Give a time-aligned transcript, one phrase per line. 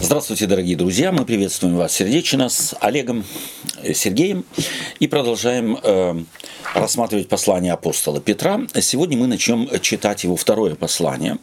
[0.00, 1.12] Здравствуйте, дорогие друзья!
[1.12, 3.24] Мы приветствуем вас сердечно с Олегом
[3.82, 4.44] э, Сергеем
[4.98, 6.22] и продолжаем э,
[6.74, 8.60] рассматривать послание апостола Петра.
[8.80, 11.38] Сегодня мы начнем читать его второе послание,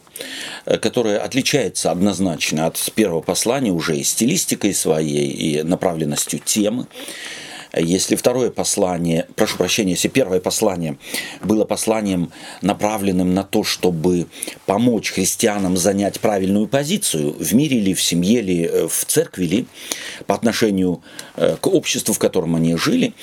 [0.66, 6.86] э, которое отличается однозначно от первого послания уже и стилистикой своей, и направленностью темы.
[7.74, 10.98] Если второе послание, прошу прощения, если первое послание
[11.42, 12.30] было посланием,
[12.60, 14.26] направленным на то, чтобы
[14.66, 19.66] помочь христианам занять правильную позицию в мире ли, в семье ли, э, в церкви ли,
[20.26, 21.02] по отношению
[21.36, 23.14] э, к обществу, в котором они жили,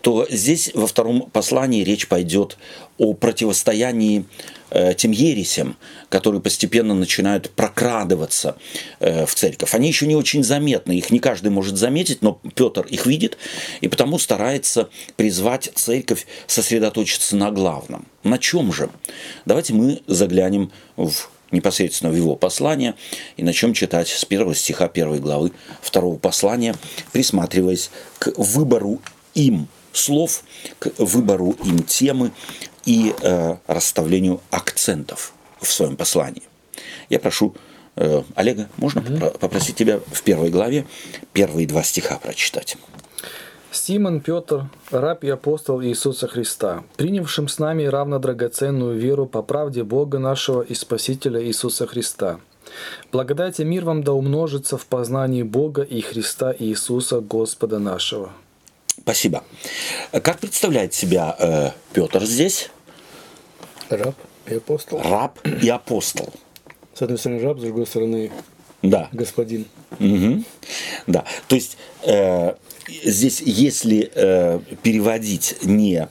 [0.00, 2.56] то здесь во втором послании речь пойдет
[2.98, 4.24] о противостоянии
[4.70, 5.76] э, тем ересям,
[6.08, 8.56] которые постепенно начинают прокрадываться
[9.00, 9.74] э, в церковь.
[9.74, 13.38] Они еще не очень заметны, их не каждый может заметить, но Петр их видит,
[13.80, 18.06] и потому старается призвать церковь сосредоточиться на главном.
[18.24, 18.90] На чем же?
[19.46, 21.12] Давайте мы заглянем в
[21.50, 22.94] непосредственно в его послание
[23.36, 26.74] и начнем читать с первого стиха первой главы второго послания,
[27.12, 29.00] присматриваясь к выбору
[29.34, 30.44] им слов,
[30.78, 32.32] к выбору им темы
[32.88, 36.42] и э, расставлению акцентов в своем послании.
[37.10, 37.54] Я прошу
[37.96, 40.86] э, Олега, можно mm попросить тебя в первой главе
[41.34, 42.78] первые два стиха прочитать?
[43.70, 49.84] Симон Петр, раб и апостол Иисуса Христа, принявшим с нами равно драгоценную веру по правде
[49.84, 52.40] Бога нашего и Спасителя Иисуса Христа.
[53.12, 58.32] Благодать и мир вам да умножится в познании Бога и Христа Иисуса Господа нашего.
[58.98, 59.44] Спасибо.
[60.10, 62.70] Как представляет себя э, Петр здесь?
[63.90, 64.14] Раб
[64.46, 65.00] и апостол.
[65.02, 66.32] Раб и апостол.
[66.94, 68.30] С одной стороны раб, с другой стороны
[68.82, 69.08] да.
[69.12, 69.66] господин.
[69.98, 70.44] Угу.
[71.06, 71.24] Да.
[71.48, 72.54] То есть э,
[73.04, 76.08] здесь, если э, переводить не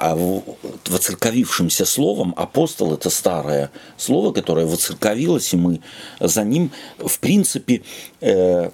[0.00, 5.80] а воцерковившимся словом, апостол это старое слово, которое воцерковилось, и мы
[6.20, 7.82] за ним, в принципе,
[8.20, 8.70] э,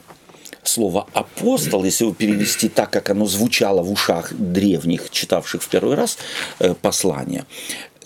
[0.62, 5.94] слово апостол, если его перевести так, как оно звучало в ушах древних, читавших в первый
[5.94, 6.18] раз
[6.58, 7.46] э, послание,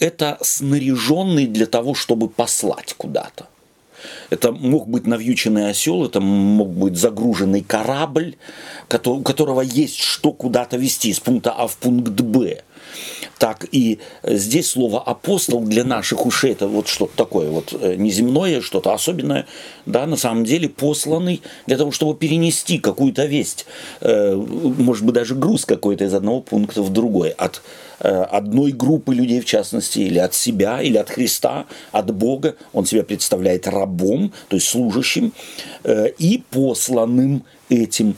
[0.00, 3.46] это снаряженный для того, чтобы послать куда-то.
[4.30, 8.36] Это мог быть навьюченный осел, это мог быть загруженный корабль,
[9.04, 12.62] у которого есть что куда-то вести из пункта А в пункт Б
[13.38, 18.60] так и здесь слово апостол для наших ушей это вот что-то такое вот э, неземное,
[18.60, 19.46] что-то особенное,
[19.86, 23.66] да, на самом деле посланный для того, чтобы перенести какую-то весть,
[24.00, 27.62] э, может быть даже груз какой-то из одного пункта в другой, от
[28.00, 32.86] э, одной группы людей в частности, или от себя, или от Христа, от Бога, он
[32.86, 35.32] себя представляет рабом, то есть служащим,
[36.18, 38.16] и посланным этим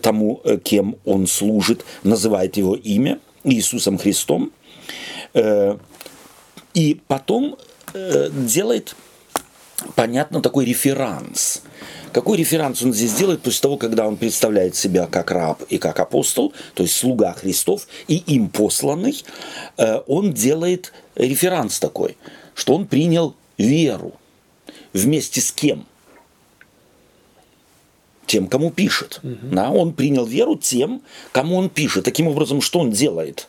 [0.00, 4.52] тому, кем он служит, называет его имя Иисусом Христом–
[5.34, 5.76] Э,
[6.74, 7.56] и потом
[7.94, 8.94] э, делает,
[9.94, 11.62] понятно, такой реферанс.
[12.12, 16.00] Какой реферанс он здесь делает после того, когда он представляет себя как раб и как
[16.00, 19.22] апостол, то есть слуга Христов и им посланный,
[19.76, 22.16] э, он делает реферанс такой,
[22.54, 24.14] что он принял веру
[24.92, 25.86] вместе с кем?
[28.32, 29.20] Тем, кому пишет.
[29.22, 29.52] Угу.
[29.52, 32.06] Да, он принял веру тем, кому он пишет.
[32.06, 33.46] Таким образом, что он делает?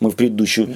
[0.00, 0.74] мы в предыдущую...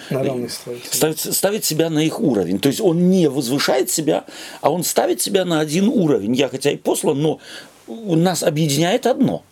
[0.90, 2.58] Ставит, ставит себя на их уровень.
[2.58, 4.24] То есть он не возвышает себя,
[4.60, 6.34] а он ставит себя на один уровень.
[6.34, 7.38] Я хотя и послан, но
[7.86, 9.42] нас объединяет одно–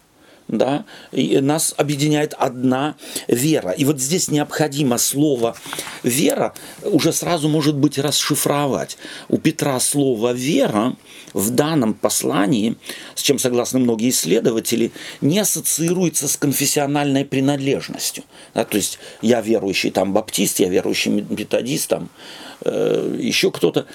[0.49, 2.97] да, и нас объединяет одна
[3.29, 3.71] вера.
[3.71, 5.57] И вот здесь необходимо слово
[6.03, 8.97] «вера» уже сразу может быть расшифровать.
[9.29, 10.97] У Петра слово «вера»
[11.35, 12.77] в данном послании,
[13.15, 18.25] с чем согласны многие исследователи, не ассоциируется с конфессиональной принадлежностью.
[18.55, 22.09] Да, то есть я верующий там баптист, я верующий методист, там,
[22.65, 23.87] э, еще кто-то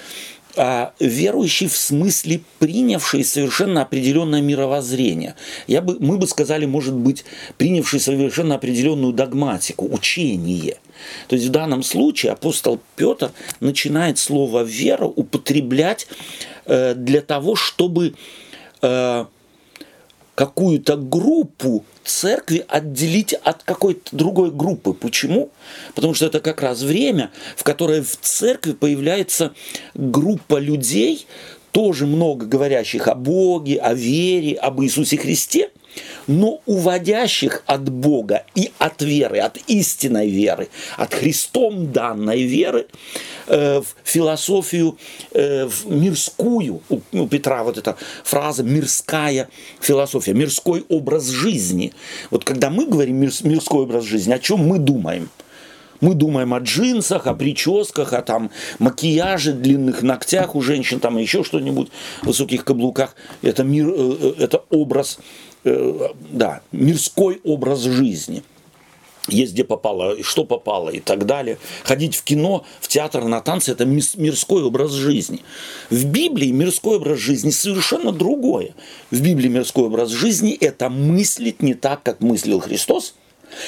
[0.56, 5.34] а верующий в смысле принявший совершенно определенное мировоззрение.
[5.66, 7.24] Я бы, мы бы сказали, может быть,
[7.58, 10.78] принявший совершенно определенную догматику, учение.
[11.28, 16.06] То есть в данном случае апостол Петр начинает слово «вера» употреблять
[16.66, 18.14] э, для того, чтобы
[18.82, 19.24] э,
[20.34, 24.92] какую-то группу церкви отделить от какой-то другой группы.
[24.92, 25.50] Почему?
[25.94, 29.52] Потому что это как раз время, в которое в церкви появляется
[29.94, 31.26] группа людей,
[31.70, 35.70] тоже много говорящих о Боге, о вере, об Иисусе Христе–
[36.26, 42.86] но уводящих от Бога и от веры, от истинной веры, от Христом данной веры
[43.46, 44.98] э, в философию
[45.32, 46.82] э, в мирскую.
[46.88, 49.48] У, у Петра вот эта фраза «мирская
[49.80, 51.92] философия», «мирской образ жизни».
[52.30, 55.28] Вот когда мы говорим «мирской образ жизни», о чем мы думаем–
[56.00, 61.44] Мы думаем о джинсах, о прическах, о там макияже, длинных ногтях у женщин, там еще
[61.44, 61.88] что-нибудь,
[62.22, 63.14] высоких каблуках.
[63.40, 65.18] Это мир, э, э, это образ,
[65.64, 68.42] э, да, мирской образ жизни–
[69.28, 71.58] есть где попало, что попало и так далее.
[71.82, 75.40] Ходить в кино, в театр, на танцы– это мирской образ жизни.
[75.88, 78.74] В Библии мирской образ жизни совершенно другое.
[79.10, 83.14] В Библии мирской образ жизни– это мыслить не так, как мыслил Христос,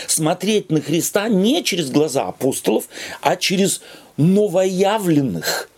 [0.06, 2.88] смотреть на Христа не через глаза апостолов,
[3.22, 3.80] а через
[4.18, 5.70] новоявленных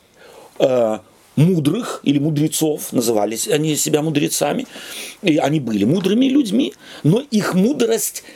[0.58, 0.98] э,
[1.38, 4.66] мудрых или мудрецов, назывались они себя мудрецами,
[5.22, 8.24] и они были мудрыми людьми, но их мудрость–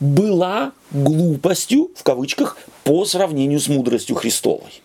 [0.00, 4.82] была глупостью, в кавычках, по сравнению с мудростью Христовой.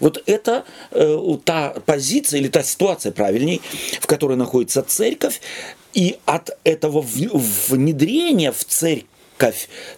[0.00, 3.60] Вот это э, та позиция или та ситуация, правильней,
[4.00, 5.40] в которой находится церковь,
[5.94, 9.06] и от этого внедрения в церковь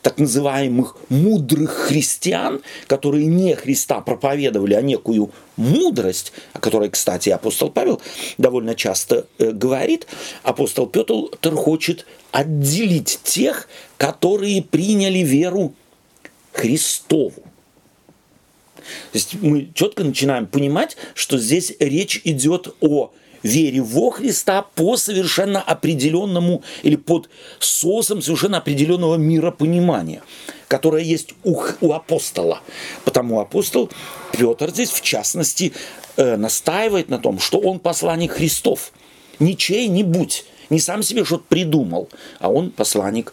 [0.03, 7.71] так называемых мудрых христиан, которые не Христа проповедовали, а некую мудрость, о которой, кстати, апостол
[7.71, 8.01] Павел
[8.39, 10.07] довольно часто э, говорит,
[10.43, 15.75] апостол Петр хочет отделить тех, которые приняли веру
[16.53, 17.43] Христову.
[19.13, 24.97] То есть мы четко начинаем понимать, что здесь речь идет о вере во Христа по
[24.97, 27.29] совершенно определенному или под
[27.59, 30.23] соусом совершенно определенного миропонимания,
[30.69, 32.61] которое есть у, у апостола.
[33.05, 33.91] Потому апостол
[34.33, 35.73] Петр здесь, в частности,
[36.17, 38.93] э, настаивает на том, что он посланник Христов.
[39.39, 42.09] Не чей-нибудь, не сам себе что-то придумал,
[42.39, 43.33] а он посланник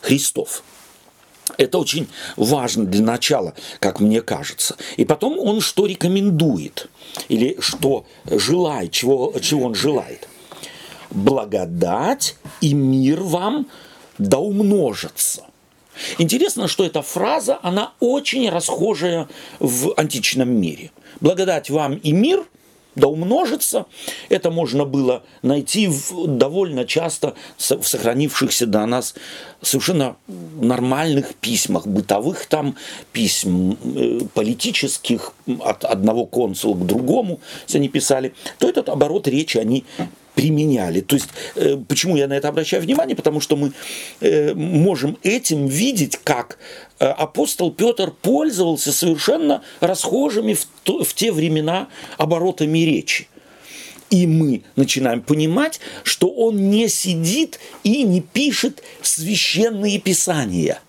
[0.00, 0.62] Христов.
[1.58, 4.76] Это очень важно для начала, как мне кажется.
[4.96, 6.88] И потом он что рекомендует,
[7.28, 10.28] или что желает, чего, чего он желает.
[11.10, 13.68] Благодать и мир вам
[14.18, 15.44] да умножится.
[16.18, 19.28] Интересно, что эта фраза, она очень расхожая
[19.60, 20.90] в античном мире.
[21.20, 22.44] Благодать вам и мир–
[22.96, 23.86] да умножится.
[24.28, 29.14] Это можно было найти в, довольно часто в сохранившихся до нас
[29.62, 32.76] совершенно нормальных письмах, бытовых там
[33.12, 39.58] письм, э, политических, от одного консула к другому, если они писали, то этот оборот речи
[39.58, 39.84] они
[40.36, 41.00] применяли.
[41.00, 43.16] То есть, э, почему я на это обращаю внимание?
[43.16, 43.72] Потому что мы
[44.20, 46.58] э, можем этим видеть, как
[47.00, 51.88] э, апостол Петр пользовался совершенно расхожими в, то, в те времена
[52.18, 53.28] оборотами речи.
[54.10, 60.80] И мы начинаем понимать, что он не сидит и не пишет священные писания.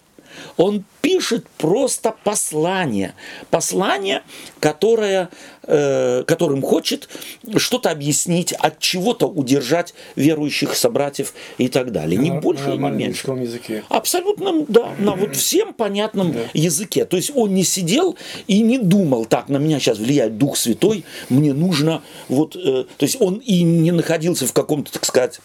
[0.57, 3.13] Он пишет просто послание.
[3.50, 4.24] Послание,
[4.59, 5.30] которое,
[5.63, 7.07] э, которым хочет
[7.56, 12.19] что-то объяснить, от чего-то удержать верующих собратьев и так далее.
[12.19, 13.31] Не на, больше не меньше.
[13.31, 13.86] языке.
[13.88, 16.39] Абсолютно, да, на вот всем понятном да.
[16.54, 17.06] языке.
[17.06, 18.18] То есть он не сидел
[18.48, 22.57] и не думал, так, на меня сейчас влияет Дух Святой, мне нужно вот...
[22.57, 25.39] Э, то есть он и не находился в каком-то, так сказать,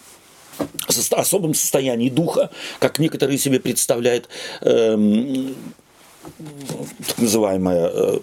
[1.10, 4.28] особом состоянии духа, как некоторые себе представляют
[4.60, 5.54] эм,
[7.06, 8.18] так называемое э,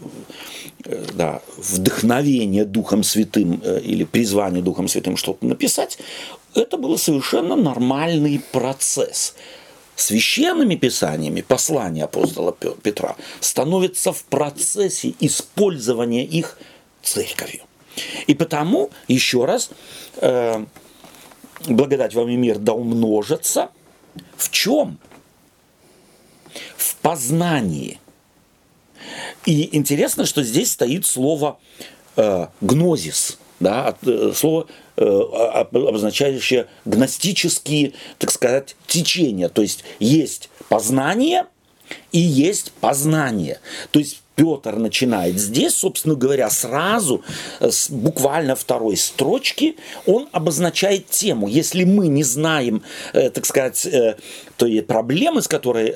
[0.85, 5.97] э, да, вдохновение Духом Святым э, или призвание Духом Святым что-то написать,
[6.55, 9.35] это был совершенно нормальный процесс.
[9.95, 16.57] Священными писаниями послания апостола Петра становятся в процессе использования их
[17.03, 17.63] церковью.
[18.27, 19.71] И потому, еще раз,
[21.67, 23.69] благодать вам и мир да умножатся.
[24.37, 24.97] В чем?
[26.77, 27.99] В познании.
[29.45, 31.59] И интересно, что здесь стоит слово
[32.15, 34.67] э, гнозис, да, э, слово,
[34.97, 39.49] э, обозначающее гностические, так сказать, течения.
[39.49, 41.45] То есть есть познание
[42.11, 43.59] и есть познание.
[43.91, 47.21] То есть Петр начинает здесь, собственно говоря, сразу,
[47.59, 51.49] э, с буквально второй строчки, он обозначает тему.
[51.49, 52.81] Если мы не знаем,
[53.11, 54.15] э, так сказать, э,
[54.55, 55.93] той проблемы, с которой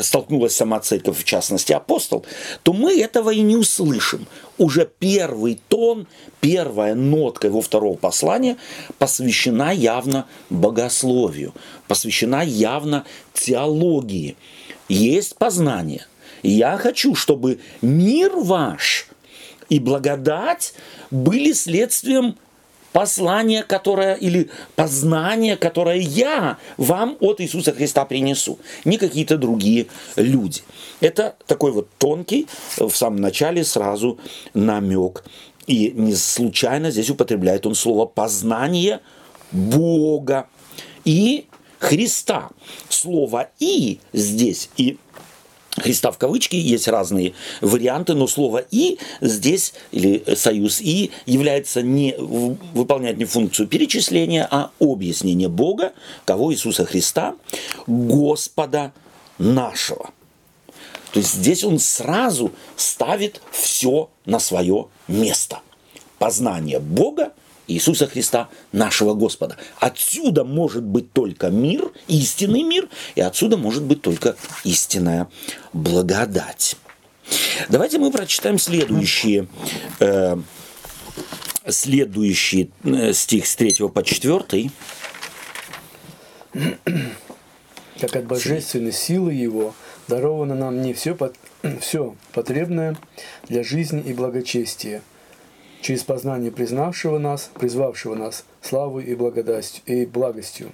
[0.00, 2.24] столкнулась сама церковь, в частности апостол,
[2.62, 4.28] то мы этого и не услышим.
[4.58, 6.06] Уже первый тон,
[6.40, 8.58] первая нотка его второго послания
[8.98, 11.52] посвящена явно богословию,
[11.88, 14.36] посвящена явно теологии.
[14.88, 16.06] Есть познание,
[16.42, 19.06] я хочу, чтобы мир ваш
[19.68, 20.74] и благодать
[21.10, 22.36] были следствием
[22.92, 30.60] послания, которое, или познания, которое я вам от Иисуса Христа принесу, не какие-то другие люди.
[31.00, 32.46] Это такой вот тонкий,
[32.76, 34.18] в самом начале сразу
[34.54, 35.24] намек.
[35.66, 39.00] И не случайно здесь употребляет он слово «познание
[39.52, 40.48] Бога»
[41.04, 41.46] и
[41.78, 42.50] Христа.
[42.88, 44.98] Слово «и» здесь и
[45.76, 52.14] Христа в кавычки, есть разные варианты, но слово «и» здесь, или союз «и», является не,
[52.18, 55.92] выполняет не функцию перечисления, а объяснение Бога,
[56.26, 57.36] кого Иисуса Христа,
[57.86, 58.92] Господа
[59.38, 60.10] нашего.
[61.12, 65.60] То есть здесь он сразу ставит все на свое место.
[66.18, 67.32] Познание Бога
[67.68, 69.56] Иисуса Христа, нашего Господа.
[69.78, 75.28] Отсюда может быть только мир, истинный мир, и отсюда может быть только истинная
[75.72, 76.76] благодать.
[77.68, 79.46] Давайте мы прочитаем следующие,
[80.00, 80.36] э,
[81.68, 84.70] следующий э, стих с 3 по 4.
[88.00, 89.74] Как от божественной силы Его
[90.08, 91.16] даровано нам не все,
[91.80, 92.96] все потребное
[93.48, 95.02] для жизни и благочестия–
[95.82, 100.72] через познание признавшего нас, призвавшего нас славой и, благодастью, и благостью,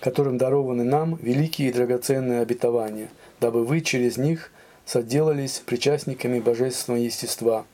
[0.00, 3.10] которым дарованы нам великие и драгоценные обетования,
[3.40, 4.50] дабы вы через них
[4.86, 7.66] соделались причастниками божественного естества,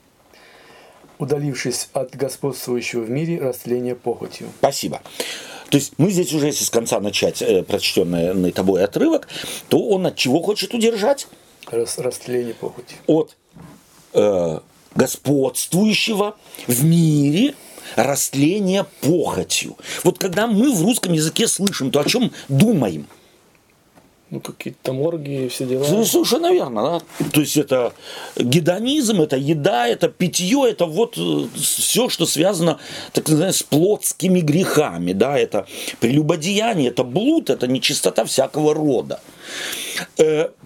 [1.19, 4.49] удалившись от господствующего в мире растления похотью.
[4.59, 5.03] Спасибо.
[5.69, 9.29] То есть мы здесь уже, если с конца начать э, прочтенный тобой отрывок,
[9.69, 11.29] то он от чего хочет удержать?
[11.71, 12.97] Рас, растление похоти.
[13.07, 13.37] От
[14.15, 14.59] э,
[14.95, 17.55] господствующего в мире
[17.97, 19.77] растления похотью.
[20.05, 23.07] Вот когда мы в русском языке слышим, то о чем думаем?
[24.33, 25.85] Ну, какие-то там оргии, все дела.
[25.85, 27.27] Совершенно верно, да.
[27.33, 27.93] То есть это
[28.35, 32.79] гедонизм, это еда, это питье, это вот э, все, что связано,
[33.13, 35.67] так называемым, с плотскими грехами, да, это
[36.01, 39.21] прелюбодеяние, это блуд, это нечистота всякого рода.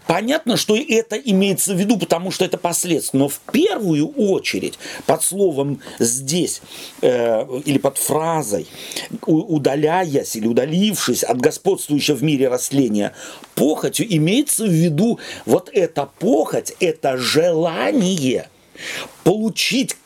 [0.06, 3.18] Понятно, что это имеется в виду, потому что это последствия.
[3.18, 6.62] Но в первую очередь под словом здесь
[7.02, 8.66] э, или под фразой
[9.26, 13.12] удаляясь или удалившись от господствующего в мире растления
[13.54, 18.48] похотью, имеется в виду вот эта похоть, это желание
[19.25, 19.96] получить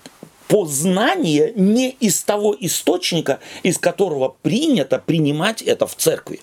[0.49, 6.41] познание не из того источника, из которого принято принимать это в церкви.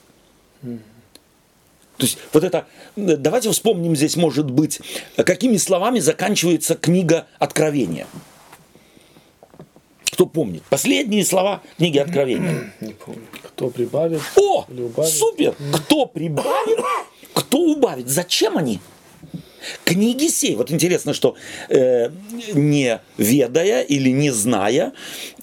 [1.97, 4.79] То есть вот это, давайте вспомним здесь, может быть,
[5.15, 8.07] какими словами заканчивается книга Откровения.
[10.11, 10.63] Кто помнит?
[10.69, 12.73] Последние слова книги Откровения.
[12.81, 13.21] Не помню.
[13.43, 14.21] Кто прибавит?
[14.35, 14.65] О,
[15.05, 15.55] супер!
[15.73, 16.79] Кто прибавит,
[17.33, 18.07] кто убавит.
[18.07, 18.79] Зачем они?
[19.83, 20.55] Книги сей.
[20.55, 21.35] Вот интересно, что
[21.69, 22.09] э,
[22.53, 24.93] не ведая или не зная,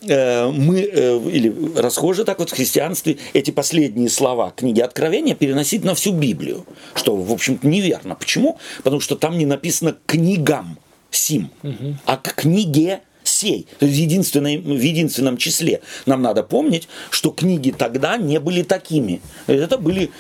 [0.03, 5.85] э, мы, э, или расхожи так вот в христианстве, эти последние слова книги Откровения переносить
[5.85, 8.15] на всю Библию, что, в общем-то, неверно.
[8.15, 8.59] Почему?
[8.83, 10.79] Потому что там не написано «книгам
[11.11, 11.97] сим», угу.
[12.05, 15.81] а к книге сей, то есть в, единственном, в единственном числе.
[16.07, 19.21] Нам надо помнить, что книги тогда не были такими.
[19.47, 20.11] Это были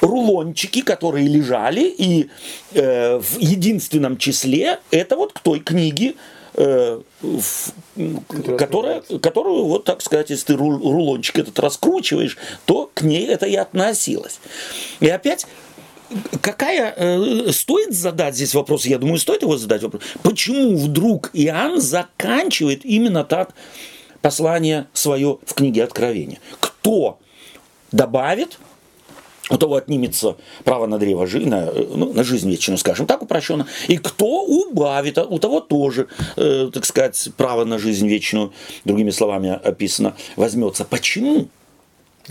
[0.00, 2.28] рулончики, которые лежали, и
[2.72, 6.14] э, в единственном числе это вот к той книге,
[6.54, 13.26] э, в, которая, которую, вот так сказать, если ты рулончик этот раскручиваешь, то к ней
[13.26, 14.40] это и относилось.
[15.00, 15.46] И опять
[16.40, 21.80] какая э, стоит задать здесь вопрос, я думаю, стоит его задать вопрос, почему вдруг Иоанн
[21.80, 23.54] заканчивает именно так
[24.20, 26.38] послание свое в книге Откровения?
[26.60, 27.18] Кто
[27.92, 28.58] добавит,
[29.50, 33.66] у того отнимется право на древо на, ну, на жизнь вечную, скажем так, упрощенно.
[33.88, 38.52] И кто убавит, у того тоже, э, так сказать, право на жизнь вечную,
[38.84, 40.84] другими словами описано, возьмется.
[40.84, 41.48] Почему?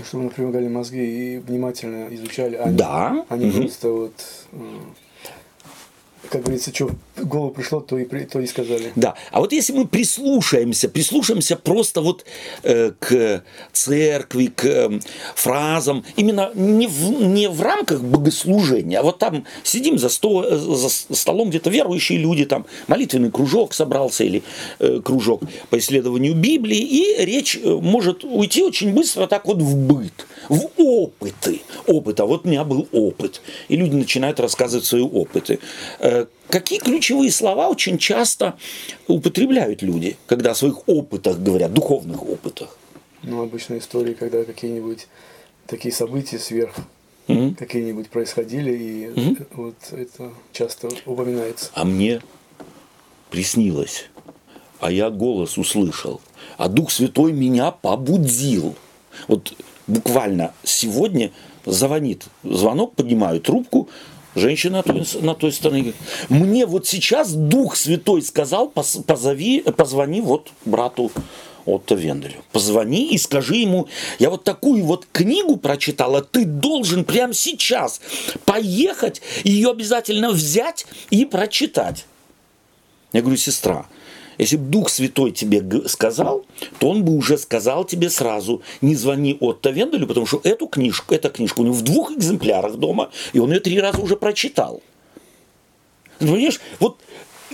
[0.03, 3.11] Чтобы мы напрягали мозги и внимательно изучали, а да.
[3.11, 3.61] не, а не угу.
[3.61, 4.13] просто вот
[6.29, 8.91] как говорится, что в голову пришло, то и, то и сказали.
[8.95, 9.15] Да.
[9.31, 12.25] А вот если мы прислушаемся, прислушаемся просто вот
[12.63, 14.99] э, к церкви, к э,
[15.35, 20.57] фразам, именно не в, не в рамках богослужения, а вот там сидим за, сто, э,
[20.57, 24.43] за столом где-то верующие люди, там молитвенный кружок собрался или
[24.79, 29.75] э, кружок по исследованию Библии, и речь э, может уйти очень быстро так вот в
[29.75, 31.61] быт, в опыты.
[31.87, 32.19] Опыт.
[32.19, 33.41] А вот у меня был опыт.
[33.67, 35.59] И люди начинают рассказывать свои опыты.
[35.99, 38.57] Э, Какие ключевые слова очень часто
[39.07, 42.77] употребляют люди, когда о своих опытах говорят, духовных опытах?
[43.23, 45.07] Ну, обычно истории, когда какие-нибудь
[45.65, 46.75] такие события сверх
[47.27, 47.55] mm-hmm.
[47.55, 49.47] какие-нибудь происходили, и mm-hmm.
[49.53, 51.71] вот это часто упоминается.
[51.73, 52.21] А мне
[53.31, 54.09] приснилось,
[54.79, 56.21] а я голос услышал,
[56.57, 58.75] а Дух Святой меня побудил.
[59.27, 59.53] Вот
[59.87, 61.31] буквально сегодня
[61.65, 63.89] звонит звонок, поднимаю трубку,
[64.35, 64.83] Женщина
[65.21, 65.95] на той, на стороне говорит,
[66.27, 71.09] мне вот сейчас Дух Святой сказал, позови, позвони вот брату
[71.65, 72.43] Отто Венделю.
[72.51, 73.87] Позвони и скажи ему,
[74.19, 78.01] я вот такую вот книгу прочитала, ты должен прямо сейчас
[78.43, 82.05] поехать, ее обязательно взять и прочитать.
[83.13, 83.85] Я говорю, сестра,
[84.37, 86.45] если бы Дух Святой тебе сказал,
[86.79, 91.13] то он бы уже сказал тебе сразу, не звони Отто Венделю, потому что эту книжку,
[91.13, 94.81] эта книжка у него в двух экземплярах дома, и он ее три раза уже прочитал.
[96.19, 96.97] Понимаешь, вот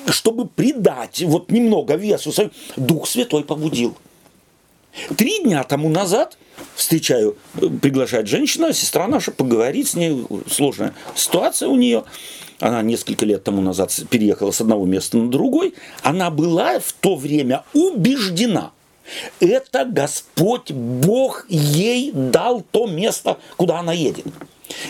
[0.07, 2.31] чтобы придать вот немного весу,
[2.75, 3.97] Дух Святой побудил.
[5.15, 6.37] Три дня тому назад
[6.75, 12.03] встречаю, э, приглашает женщина, сестра наша, поговорить с ней, сложная ситуация у нее.
[12.61, 15.73] Она несколько лет тому назад переехала с одного места на другой.
[16.03, 18.71] Она была в то время убеждена,
[19.39, 24.25] это Господь Бог ей дал то место, куда она едет.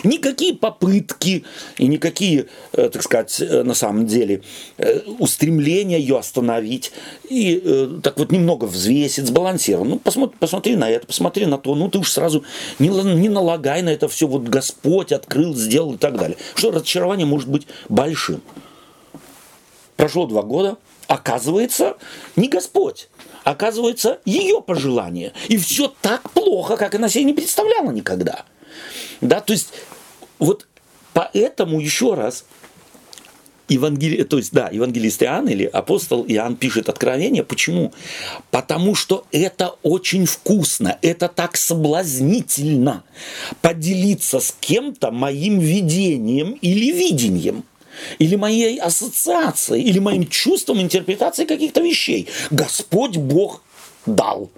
[0.04, 1.44] Никакие попытки
[1.78, 4.42] и никакие, э, так сказать, э, на самом деле,
[4.78, 6.92] э, устремления ее остановить
[7.28, 7.62] и
[8.02, 9.88] так вот немного взвесить, сбалансировать.
[9.88, 12.44] Ну, посмотри, посмотри на это, посмотри на то, ну ты уж сразу
[12.78, 16.36] не, не налагай на это все, вот Господь открыл, сделал и так далее.
[16.54, 18.42] Что разочарование может быть большим.
[19.96, 21.96] Прошло два года, оказывается,
[22.36, 23.08] не Господь,
[23.44, 25.32] оказывается, ее пожелание.
[25.48, 28.44] И все так плохо, как она себе не представляла никогда.
[29.22, 29.72] Да, то есть
[30.38, 30.66] вот
[31.14, 32.44] поэтому еще раз
[33.68, 34.22] Евангели...
[34.24, 37.44] то есть, да, евангелист Иоанн или апостол Иоанн пишет откровение.
[37.44, 37.92] Почему?
[38.50, 43.04] Потому что это очень вкусно, это так соблазнительно
[43.60, 47.64] поделиться с кем-то моим видением или видением
[48.18, 52.26] или моей ассоциацией, или моим чувством интерпретации каких-то вещей.
[52.50, 53.62] Господь Бог
[54.06, 54.50] дал.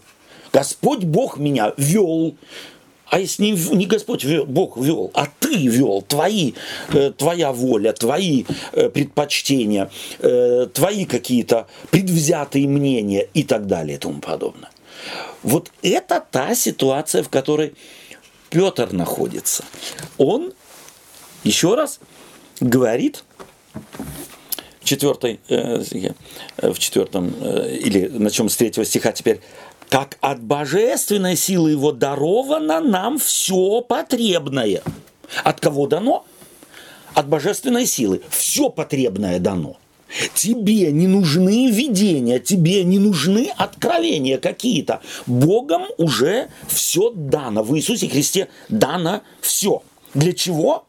[0.52, 2.36] Господь Бог меня вел.
[3.14, 6.54] А если не, не Господь вел, Бог вел, а ты вел, твои,
[6.88, 8.42] э, твоя воля, твои
[8.72, 14.70] э, предпочтения, э, твои какие-то предвзятые мнения и так далее и тому подобное.
[15.44, 17.74] Вот это та ситуация, в которой
[18.50, 19.64] Петр находится.
[20.18, 20.52] Он,
[21.44, 22.00] еще раз,
[22.58, 23.22] говорит
[24.84, 25.82] в четвертой, э,
[26.58, 29.40] э, в четвертом, э, или начнем с третьего стиха теперь,
[29.88, 34.82] как от божественной силы его даровано нам все потребное.
[35.42, 36.26] От кого дано?
[37.14, 38.22] От божественной силы.
[38.28, 39.76] Все потребное дано.
[40.34, 45.00] Тебе не нужны видения, тебе не нужны откровения какие-то.
[45.26, 47.62] Богом уже все дано.
[47.64, 49.82] В Иисусе Христе дано все.
[50.12, 50.86] Для чего?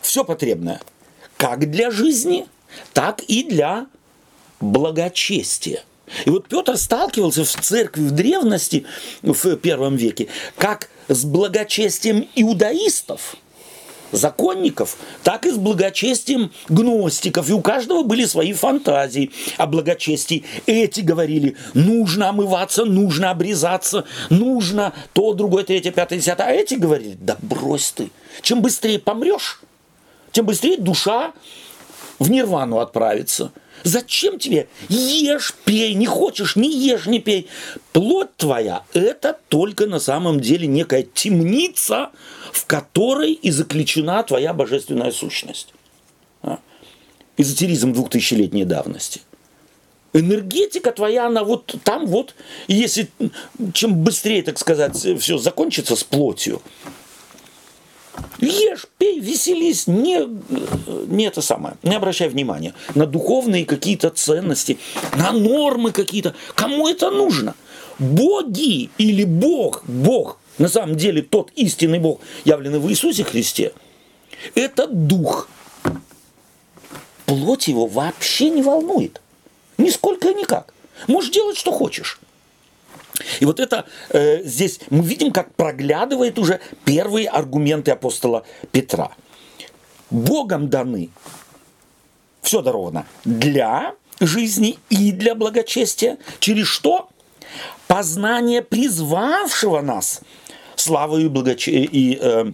[0.00, 0.80] Все потребное.
[1.36, 2.46] Как для жизни,
[2.92, 3.86] так и для
[4.60, 5.82] благочестия.
[6.24, 8.84] И вот Петр сталкивался в церкви в древности,
[9.22, 13.36] в первом веке, как с благочестием иудаистов,
[14.12, 17.48] законников, так и с благочестием гностиков.
[17.48, 20.44] И у каждого были свои фантазии о благочестии.
[20.66, 26.46] Эти говорили, нужно омываться, нужно обрезаться, нужно то, другое, третье, пятое, десятое.
[26.48, 28.10] А эти говорили, да брось ты,
[28.42, 29.60] чем быстрее помрешь,
[30.32, 31.32] тем быстрее душа
[32.18, 33.52] в нирвану отправится–
[33.84, 34.66] Зачем тебе?
[34.88, 37.48] Ешь, пей, не хочешь, не ешь, не пей.
[37.92, 42.10] Плоть твоя– это только на самом деле некая темница,
[42.52, 45.74] в которой и заключена твоя божественная сущность.
[46.42, 46.60] А?
[47.36, 49.20] Эзотеризм двухтысячелетней давности.
[50.14, 52.34] Энергетика твоя, она вот там вот,
[52.68, 53.08] если
[53.74, 56.62] чем быстрее, так сказать, все закончится с плотью,
[58.40, 60.26] Ешь, пей, веселись, не,
[61.06, 64.78] не это самое, не обращай внимания на духовные какие-то ценности,
[65.16, 66.34] на нормы какие-то.
[66.54, 67.54] Кому это нужно?
[67.98, 73.72] Боги или Бог, Бог, на самом деле тот истинный Бог, явленный в Иисусе Христе,
[74.54, 75.48] это дух.
[77.26, 79.20] Плоть его вообще не волнует.
[79.78, 80.74] Нисколько никак.
[81.06, 82.20] Можешь делать, что хочешь.
[83.40, 89.12] И вот это э, здесь мы видим, как проглядывает уже первые аргументы апостола Петра.
[90.10, 91.10] Богом даны,
[92.42, 96.18] все даровано для жизни и для благочестия.
[96.40, 97.08] Через что?
[97.86, 100.20] Познание призвавшего нас
[100.84, 101.68] славою и, благоч...
[101.68, 102.52] и э,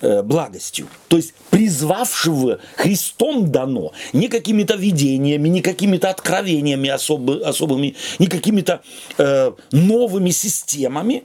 [0.00, 0.86] э, благостью.
[1.08, 8.82] То есть призвавшего Христом дано не какими-то видениями, не какими-то откровениями особы, особыми, не какими-то
[9.18, 11.24] э, новыми системами.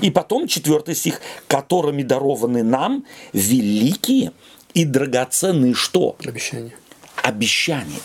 [0.00, 4.32] И потом четвертый стих, которыми дарованы нам великие
[4.74, 6.16] и драгоценные что?
[6.24, 6.74] Обещания.
[7.22, 8.00] Обещания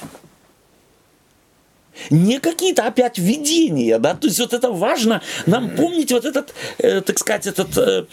[2.10, 7.02] не какие-то опять видения, да, то есть вот это важно нам помнить вот этот, э,
[7.02, 8.06] так сказать, этот э,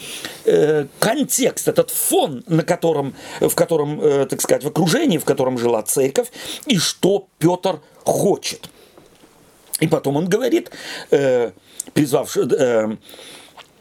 [0.44, 5.58] э, контекст, этот фон, на котором, в котором, э, так сказать, в окружении, в котором
[5.58, 6.28] жила церковь,
[6.66, 8.70] и что Петр хочет.
[9.80, 10.70] И потом он говорит,
[11.10, 11.52] э,
[11.94, 12.96] призвавший, э,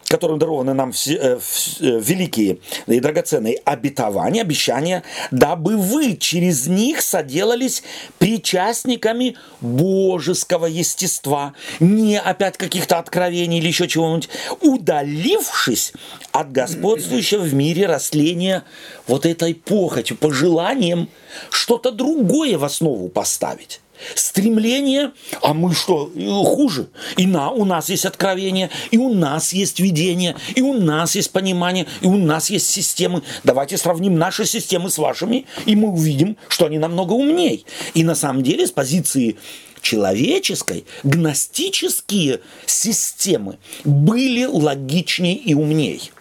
[0.10, 1.40] которым дарованы нам все, э,
[1.80, 7.84] э, великие и драгоценные обетования, обещания, дабы вы через них соделались
[8.18, 14.30] причастниками божеского естества, не опять каких-то откровений или еще чего-нибудь,
[14.62, 15.94] удалившись
[16.32, 18.64] от господствующего в мире растления
[19.08, 21.08] вот этой похотью, пожеланием
[21.50, 23.80] что-то другое в основу поставить
[24.16, 26.12] стремление, а мы что,
[26.44, 26.88] хуже?
[27.18, 31.32] И на, у нас есть откровение, и у нас есть видение, и у нас есть
[31.32, 33.24] понимание, и у нас есть системы.
[33.44, 37.66] Давайте сравним наши системы с вашими, и мы увидим, что они намного умней.
[37.94, 39.38] И на самом деле с позиции
[39.82, 46.12] человеческой гностические системы были логичнее и умней.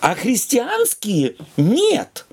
[0.00, 2.26] А христианские нет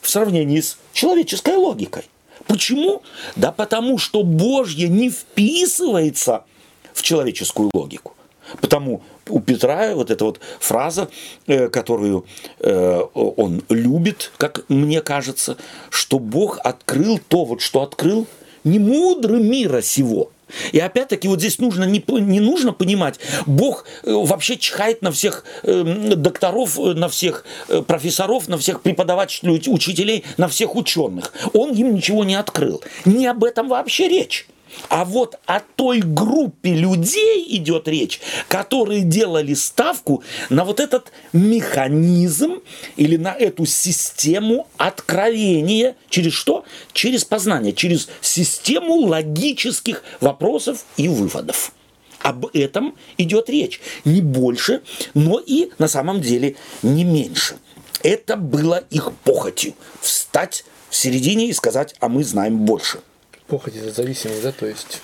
[0.00, 2.04] в сравнении с человеческой логикой.
[2.52, 3.02] Почему?
[3.34, 6.44] Да потому что Божье не вписывается
[6.92, 8.12] в человеческую логику.
[8.60, 11.08] Потому у Петра вот эта вот фраза,
[11.46, 12.26] э, которую
[12.58, 15.56] э, он любит, как мне кажется,
[15.88, 18.26] что Бог открыл то, вот что открыл,
[18.64, 20.30] не мудрым мира сего–
[20.72, 25.44] и опять-таки вот здесь нужно не, не нужно понимать, Бог э, вообще чихает на всех
[25.62, 25.82] э,
[26.16, 31.32] докторов, э, на всех э, профессоров, на всех преподавателей, учителей, на всех ученых.
[31.52, 32.82] Он им ничего не открыл.
[33.04, 34.46] Не об этом вообще речь.
[34.88, 42.60] А вот о той группе людей идет речь, которые делали ставку на вот этот механизм
[42.96, 45.96] или на эту систему откровения.
[46.08, 46.64] Через что?
[46.92, 51.72] Через познание, через систему логических вопросов и выводов.
[52.20, 53.80] Об этом идет речь.
[54.04, 54.82] Не больше,
[55.12, 57.56] но и на самом деле не меньше.
[58.02, 59.74] Это было их похотью.
[60.00, 63.00] Встать в середине и сказать, а мы знаем больше–
[63.46, 65.00] похоть это зависимость, да, то есть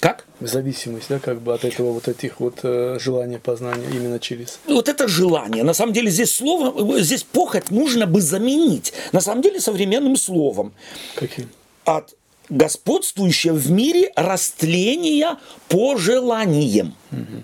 [0.00, 0.26] как?
[0.40, 4.58] Зависимость, да, как бы от этого вот этих вот э, желания познания именно через.
[4.66, 5.64] Вот это желание.
[5.64, 8.92] На самом деле здесь слово, здесь похоть нужно бы заменить.
[9.12, 10.74] На самом деле современным словом.
[11.14, 11.48] Каким?
[11.84, 12.14] От
[12.48, 16.94] господствующего в мире растления по желаниям.
[17.10, 17.42] Угу.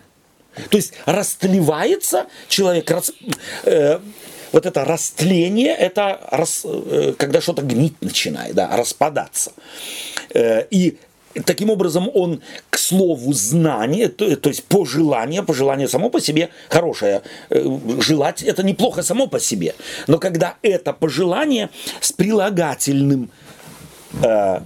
[0.71, 3.13] То есть растлевается человек, рас,
[3.65, 3.99] э,
[4.53, 9.53] вот это растление, это рас, э, когда что-то гнить начинает, да, распадаться.
[10.35, 10.99] Э, и
[11.45, 17.23] таким образом он к слову знание, то, то есть пожелание, пожелание само по себе хорошее.
[17.51, 17.65] Э,
[18.01, 19.75] желать это неплохо само по себе.
[20.07, 23.31] Но когда это пожелание с прилагательным
[24.23, 24.61] э,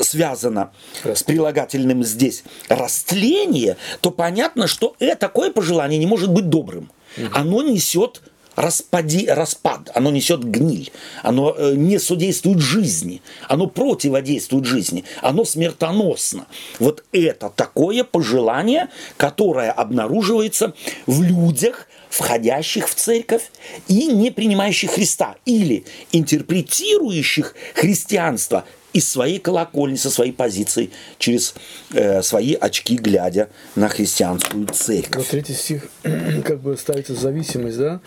[0.00, 0.70] связано
[1.02, 6.90] с прилагательным здесь растление, то понятно, что такое пожелание не может быть добрым.
[7.32, 8.22] Оно несет
[8.56, 10.90] распади, распад, оно несет гниль,
[11.22, 16.46] оно э, не судействует жизни, оно противодействует жизни, оно смертоносно.
[16.78, 20.74] Вот это такое пожелание, которое обнаруживается
[21.06, 23.50] в людях, входящих в церковь
[23.88, 31.54] и не принимающих Христа, или интерпретирующих христианство из своей колокольни, со своей позиции, через
[31.92, 35.16] э, свои очки, глядя на христианскую церковь.
[35.16, 38.00] Вот третий стих как бы ставится зависимость, да?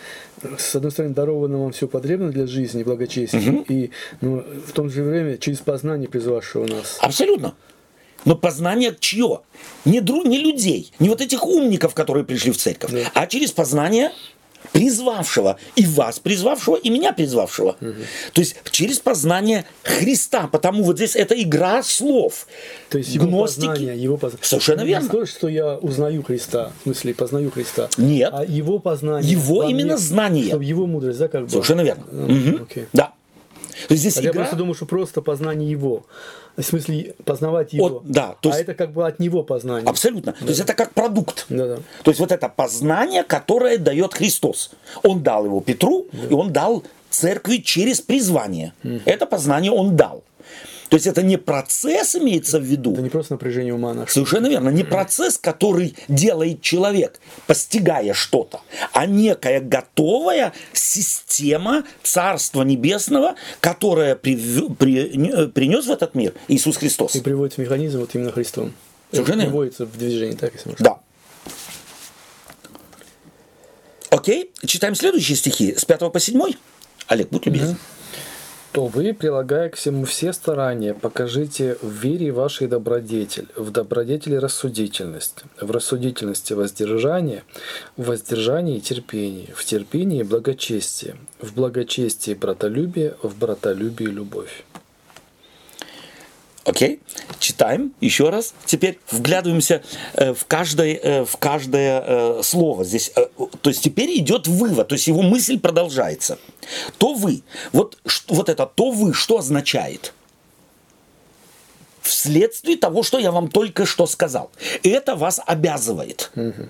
[0.58, 3.66] С одной стороны, даровано вам все потребно для жизни и благочестия, угу.
[3.68, 6.98] и ну, в том же время через познание призвавшего нас.
[7.02, 7.54] Абсолютно.
[8.24, 9.42] Но познание чье?
[9.86, 13.12] Не, дру, не людей, не вот этих умников, которые пришли в церковь, да.
[13.14, 14.12] а через познание
[14.72, 17.76] призвавшего, и вас призвавшего, и меня призвавшего.
[17.82, 17.94] Угу.
[18.34, 22.48] То есть через познание Христа, потому вот здесь это игра слов.
[22.90, 23.68] То есть его Гностики.
[23.68, 24.46] познание, его познание.
[24.46, 25.04] Совершенно не верно.
[25.06, 27.90] Не то, что я узнаю Христа, в смысле познаю Христа.
[27.98, 28.30] Нет.
[28.34, 29.32] А его познание.
[29.32, 30.48] Его именно мне, знание.
[30.48, 31.50] Чтобы его мудрость, да, как бы.
[31.50, 32.04] Совершенно верно.
[32.12, 32.64] Угу.
[32.64, 32.86] Окей.
[32.94, 33.14] Да.
[33.90, 34.30] Здесь а игра...
[34.30, 36.06] Я просто думаю, что просто познание его.
[36.56, 37.86] В смысле, познавать его.
[37.86, 39.88] От, да, то есть, а это как бы от него познание.
[39.88, 40.34] Абсолютно.
[40.34, 40.40] Да.
[40.40, 41.46] То есть это как продукт.
[41.50, 41.76] Да, да.
[42.04, 44.72] То есть вот это познание, которое дает Христос.
[45.04, 46.28] Он дал его Петру, да.
[46.30, 48.74] и он дал церкви через призвание.
[48.84, 49.02] Mm.
[49.06, 50.24] Это познание он дал.
[50.90, 52.94] То есть это не процесс имеется в виду.
[52.94, 54.14] Это не просто напряжение ума нашего.
[54.14, 54.70] Совершенно верно.
[54.70, 58.62] Не процесс, который делает человек, постигая что-то,
[58.94, 64.36] а некая готовая система Царства Небесного, которая при,
[64.76, 67.16] при, принес в этот мир Иисус Христос.
[67.16, 68.74] И приводит в механизм вот именно Христом.
[69.12, 69.52] Совершенно верно.
[69.52, 70.84] Приводится в движение, так если можно.
[70.84, 71.00] Да.
[74.10, 76.42] Окей, читаем следующие стихи с 5 по 7.
[77.08, 77.72] Олег, будь любезен.
[77.72, 77.78] Угу
[78.72, 85.44] то вы, прилагая к всему все старания, покажите в вере вашей добродетель, в добродетели рассудительность,
[85.60, 87.44] в рассудительности воздержание,
[87.96, 94.64] в воздержании терпение, в терпении благочестие, в благочестии братолюбие, в братолюбии любовь.
[96.68, 97.00] Окей?
[97.40, 98.54] Читаем еще раз.
[98.66, 99.84] Теперь вглядываемся
[100.16, 102.84] э, в каждое, э, в каждое э, слово.
[102.84, 103.26] Здесь, э,
[103.62, 106.38] то есть теперь идет вывод, то есть его мысль продолжается.
[106.98, 107.44] То вы.
[107.72, 110.14] Вот, вот это то вы что означает?
[112.02, 114.52] Вследствие того, что я вам только что сказал.
[114.84, 116.32] Это вас обязывает.
[116.36, 116.68] Угу.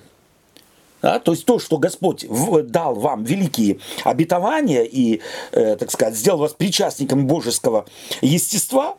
[1.01, 2.25] Да, то есть то, что Господь
[2.69, 5.21] дал вам великие обетования и,
[5.53, 7.87] э, так сказать, сделал вас причастником божеского
[8.21, 8.97] естества,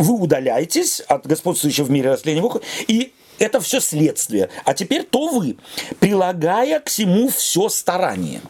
[0.00, 4.48] вы удаляетесь от господствующего в мире растления Бога, и это все следствие.
[4.64, 5.56] А теперь то вы,
[5.98, 8.40] прилагая к всему все старание.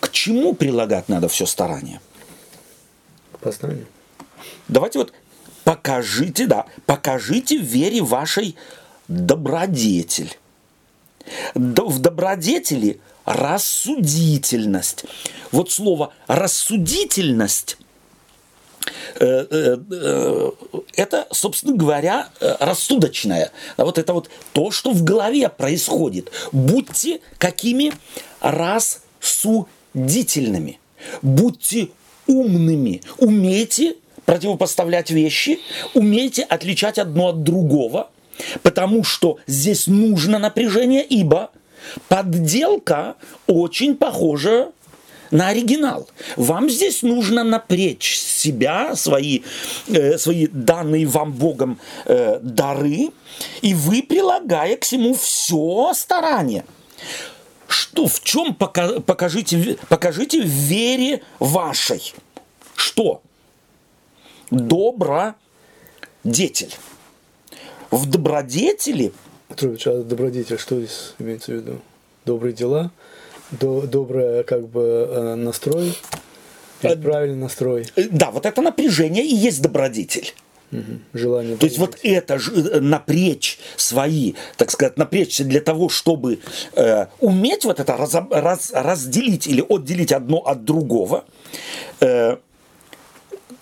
[0.00, 2.00] К чему прилагать надо все старание?
[3.40, 3.86] Познанию.
[4.68, 5.12] Давайте вот
[5.64, 8.56] покажите, да, покажите в вере вашей
[9.08, 10.36] добродетель
[11.54, 15.04] в добродетели рассудительность.
[15.52, 17.78] Вот слово рассудительность
[19.16, 23.50] это, собственно говоря, рассудочное.
[23.76, 26.30] Вот это вот то, что в голове происходит.
[26.52, 27.92] Будьте какими
[28.40, 30.78] рассудительными.
[31.22, 31.88] Будьте
[32.26, 33.02] умными.
[33.18, 35.58] Умейте противопоставлять вещи,
[35.94, 38.10] умейте отличать одно от другого–
[38.62, 41.50] Потому что здесь нужно напряжение, ибо
[42.08, 44.72] подделка очень похожа
[45.32, 46.08] на оригинал.
[46.36, 49.40] Вам здесь нужно напрячь себя, свои,
[49.88, 53.10] э, свои данные вам Богом э, дары,
[53.62, 56.64] и вы, прилагая к всему все старание.
[57.66, 62.14] Что, в чем покажите, покажите в вере вашей?
[62.76, 63.22] Что?
[64.50, 65.34] Добродетель
[67.92, 69.12] в добродетели.
[69.54, 71.80] Трубич, а добродетель что здесь имеется в виду?
[72.24, 72.90] Добрые дела,
[73.52, 75.94] до, добрый как бы э, настрой,
[76.82, 77.86] а, правильный настрой.
[77.96, 80.34] Э, да, вот это напряжение и есть добродетель.
[80.72, 81.18] Угу.
[81.18, 81.56] Желание.
[81.56, 82.38] То есть вот это
[82.80, 86.38] напречь свои, так сказать, напрячься для того, чтобы
[86.74, 91.24] э, уметь вот это раз, раз, разделить или отделить одно от другого.
[92.00, 92.38] Э,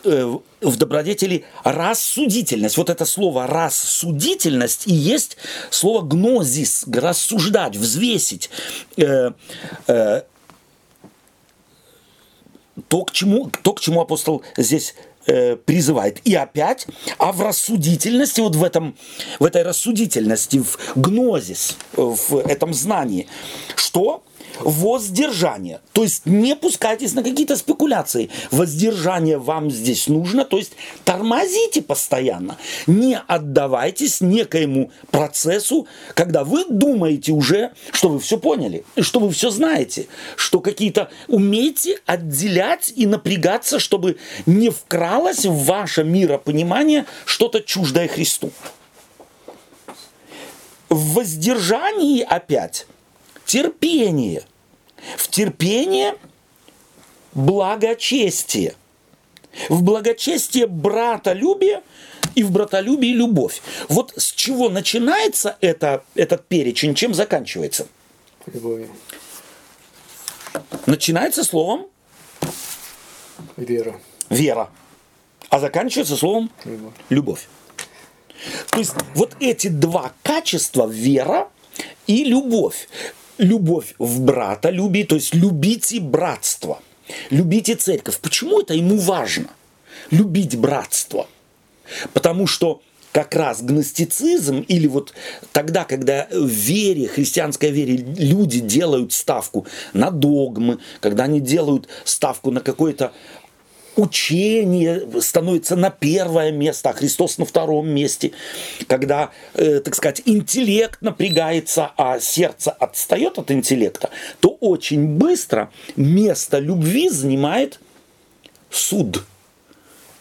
[0.04, 2.76] в добродетели рассудительность.
[2.76, 5.36] Вот это слово рассудительность и есть
[5.70, 8.50] слово гнозис, рассуждать, взвесить.
[8.96, 9.32] Э,
[9.86, 10.22] э,
[12.88, 14.94] то, к чему, то, к чему апостол здесь
[15.26, 16.20] э, призывает.
[16.24, 16.86] И опять,
[17.18, 18.96] а в рассудительности, вот в, этом,
[19.38, 23.28] в этой рассудительности, в гнозис, в этом знании,
[23.76, 24.22] что
[24.60, 25.80] воздержание.
[25.92, 28.30] То есть не пускайтесь на какие-то спекуляции.
[28.50, 30.72] Воздержание вам здесь нужно, то есть
[31.04, 32.56] тормозите постоянно.
[32.86, 39.50] Не отдавайтесь некоему процессу, когда вы думаете уже, что вы все поняли, что вы все
[39.50, 48.08] знаете, что какие-то умеете отделять и напрягаться, чтобы не вкралось в ваше миропонимание что-то чуждое
[48.08, 48.50] Христу.
[50.88, 52.86] В воздержании опять
[53.50, 54.44] терпение.
[55.16, 56.14] В терпение
[57.32, 58.76] благочестие.
[59.68, 61.82] В благочестие братолюбие
[62.36, 63.60] и в братолюбии любовь.
[63.88, 67.88] Вот с чего начинается это, этот перечень, чем заканчивается?
[68.46, 68.88] Любовью.
[70.86, 71.88] Начинается словом
[73.56, 74.00] Вера.
[74.28, 74.70] Вера.
[75.48, 76.94] А заканчивается словом Любовь.
[77.08, 77.48] любовь.
[78.70, 81.48] То есть вот эти два качества, вера
[82.06, 82.88] и любовь,
[83.40, 86.80] любовь в брата люби, то есть любите братство,
[87.30, 88.18] любите церковь.
[88.20, 89.48] Почему это ему важно?
[90.10, 91.26] Любить братство.
[92.12, 95.14] Потому что как раз гностицизм или вот
[95.52, 102.50] тогда, когда в вере, христианской вере люди делают ставку на догмы, когда они делают ставку
[102.50, 103.12] на какое-то
[104.00, 108.32] учение становится на первое место, а Христос на втором месте,
[108.86, 114.10] когда, э, так сказать, интеллект напрягается, а сердце отстает от интеллекта,
[114.40, 117.80] то очень быстро место любви занимает
[118.70, 119.24] суд.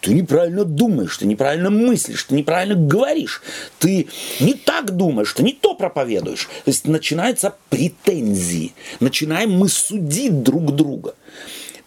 [0.02, 3.42] Ты неправильно думаешь, ты неправильно мыслишь, ты неправильно говоришь,
[3.80, 4.08] ты
[4.40, 6.46] не так думаешь, ты не то проповедуешь.
[6.64, 11.16] То есть начинаются претензии, начинаем мы судить друг друга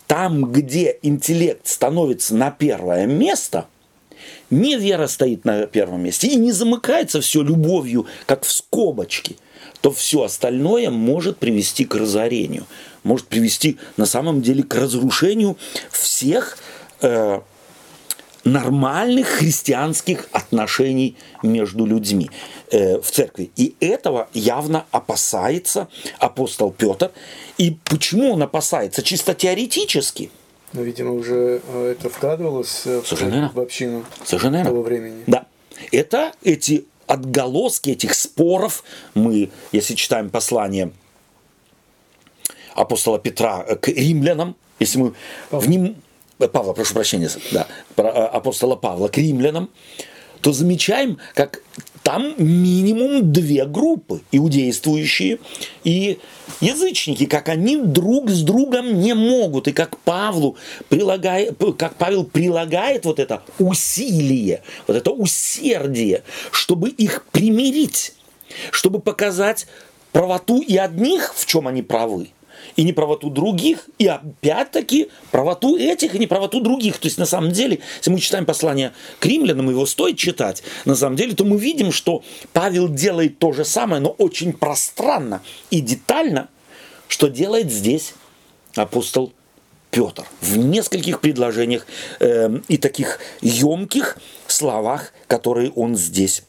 [0.07, 3.67] там, где интеллект становится на первое место,
[4.51, 9.37] не вера стоит на первом месте и не замыкается все любовью, как в скобочке,
[9.81, 12.67] то все остальное может привести к разорению,
[13.03, 15.57] может привести на самом деле к разрушению
[15.91, 16.59] всех
[17.01, 17.41] э,
[18.45, 22.31] нормальных христианских отношений между людьми
[22.71, 23.51] э, в церкви.
[23.57, 27.13] И этого явно опасается апостол Петр.
[27.59, 29.03] И почему он опасается?
[29.03, 30.31] Чисто теоретически.
[30.73, 35.23] Но, видимо, уже э, это вкладывалось в, в общину Совершенно того времени.
[35.27, 35.47] Да.
[35.91, 40.93] Это эти отголоски этих споров мы, если читаем послание
[42.75, 45.15] апостола Петра к римлянам, если мы
[45.51, 45.97] в ним
[46.49, 49.71] Павла, прошу прощения, да, апостола Павла к римлянам,
[50.41, 51.63] то замечаем, как
[52.03, 55.39] там минимум две группы, иудействующие
[55.85, 56.19] и
[56.61, 60.57] язычники, как они друг с другом не могут, и как Павлу
[60.89, 68.15] прилагает, как Павел прилагает вот это усилие, вот это усердие, чтобы их примирить,
[68.73, 69.69] чтобы показать
[70.11, 72.31] правоту и одних, в чем они правы,
[72.77, 76.99] и неправоту других, и опять-таки правоту этих и неправоту других.
[76.99, 80.95] То есть на самом деле, если мы читаем послание к римлянам, его стоит читать, на
[80.95, 85.81] самом деле, то мы видим, что Павел делает то же самое, но очень пространно и
[85.81, 86.49] детально,
[87.09, 88.15] что делает здесь
[88.75, 89.33] апостол
[89.91, 91.87] Петр в нескольких предложениях
[92.19, 96.45] э, и таких емких словах, которые он здесь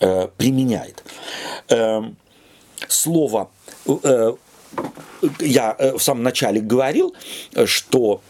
[0.00, 1.04] э, применяет.
[1.68, 2.02] Э,
[2.88, 3.50] слово
[5.40, 7.14] я э, в самом начале говорил,
[7.64, 8.20] что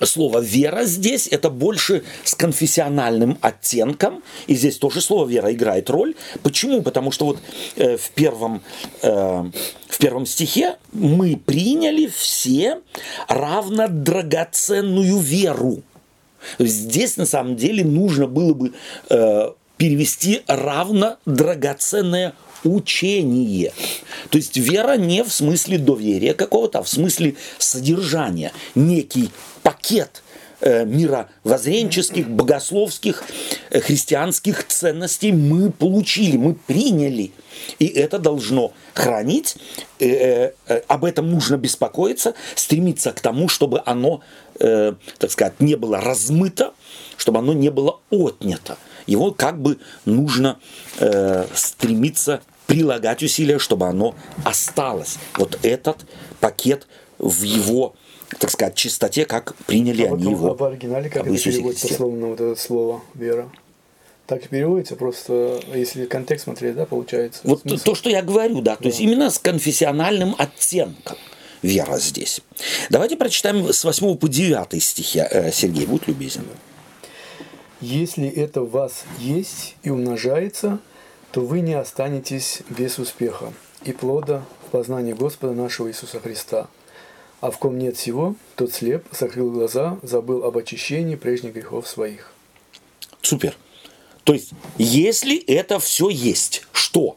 [0.00, 6.14] слово «вера» здесь это больше с конфессиональным оттенком, и здесь тоже слово «вера» играет роль.
[6.42, 6.82] Почему?
[6.82, 7.38] Потому что вот
[7.76, 8.62] э, в, первом,
[9.02, 9.08] э,
[9.88, 12.80] в первом стихе мы приняли все
[13.28, 15.82] равно драгоценную веру.
[16.58, 18.72] Здесь на самом деле нужно было бы
[19.76, 23.72] перевести равно драгоценное учение.
[24.30, 28.52] То есть вера не в смысле доверия какого-то, а в смысле содержания.
[28.74, 29.30] Некий
[29.62, 30.22] пакет
[30.60, 33.24] э, мировоззренческих, богословских,
[33.70, 37.32] э, христианских ценностей мы получили, мы приняли.
[37.78, 39.56] И это должно хранить,
[39.98, 40.52] э,
[40.88, 44.20] об этом нужно беспокоиться, стремиться к тому, чтобы оно,
[44.58, 46.72] так сказать, не было размыто,
[47.16, 48.76] чтобы оно не было отнято.
[49.06, 50.58] Его как бы нужно
[51.54, 52.42] стремиться
[52.72, 55.18] прилагать усилия, чтобы оно осталось.
[55.36, 55.98] Вот этот
[56.40, 56.86] пакет
[57.18, 57.94] в его
[58.38, 60.52] так сказать, чистоте, как приняли а они его.
[60.52, 63.50] А в оригинале как это переводится словно вот это слово «вера»?
[64.26, 67.40] Так и переводится, просто если контекст смотреть, да, получается.
[67.44, 67.84] Вот смысл.
[67.84, 68.88] то, что я говорю, да, то да.
[68.88, 71.18] есть именно с конфессиональным оттенком
[71.60, 72.40] вера здесь.
[72.88, 75.18] Давайте прочитаем с 8 по 9 стихи.
[75.18, 76.46] Э, Сергей, будь любезен.
[77.82, 80.78] Если это в вас есть и умножается–
[81.32, 83.52] то вы не останетесь без успеха
[83.84, 86.68] и плода в познании Господа нашего Иисуса Христа.
[87.40, 92.32] А в ком нет всего, тот слеп, закрыл глаза, забыл об очищении прежних грехов своих.
[93.22, 93.56] Супер.
[94.24, 97.16] То есть, если это все есть, что?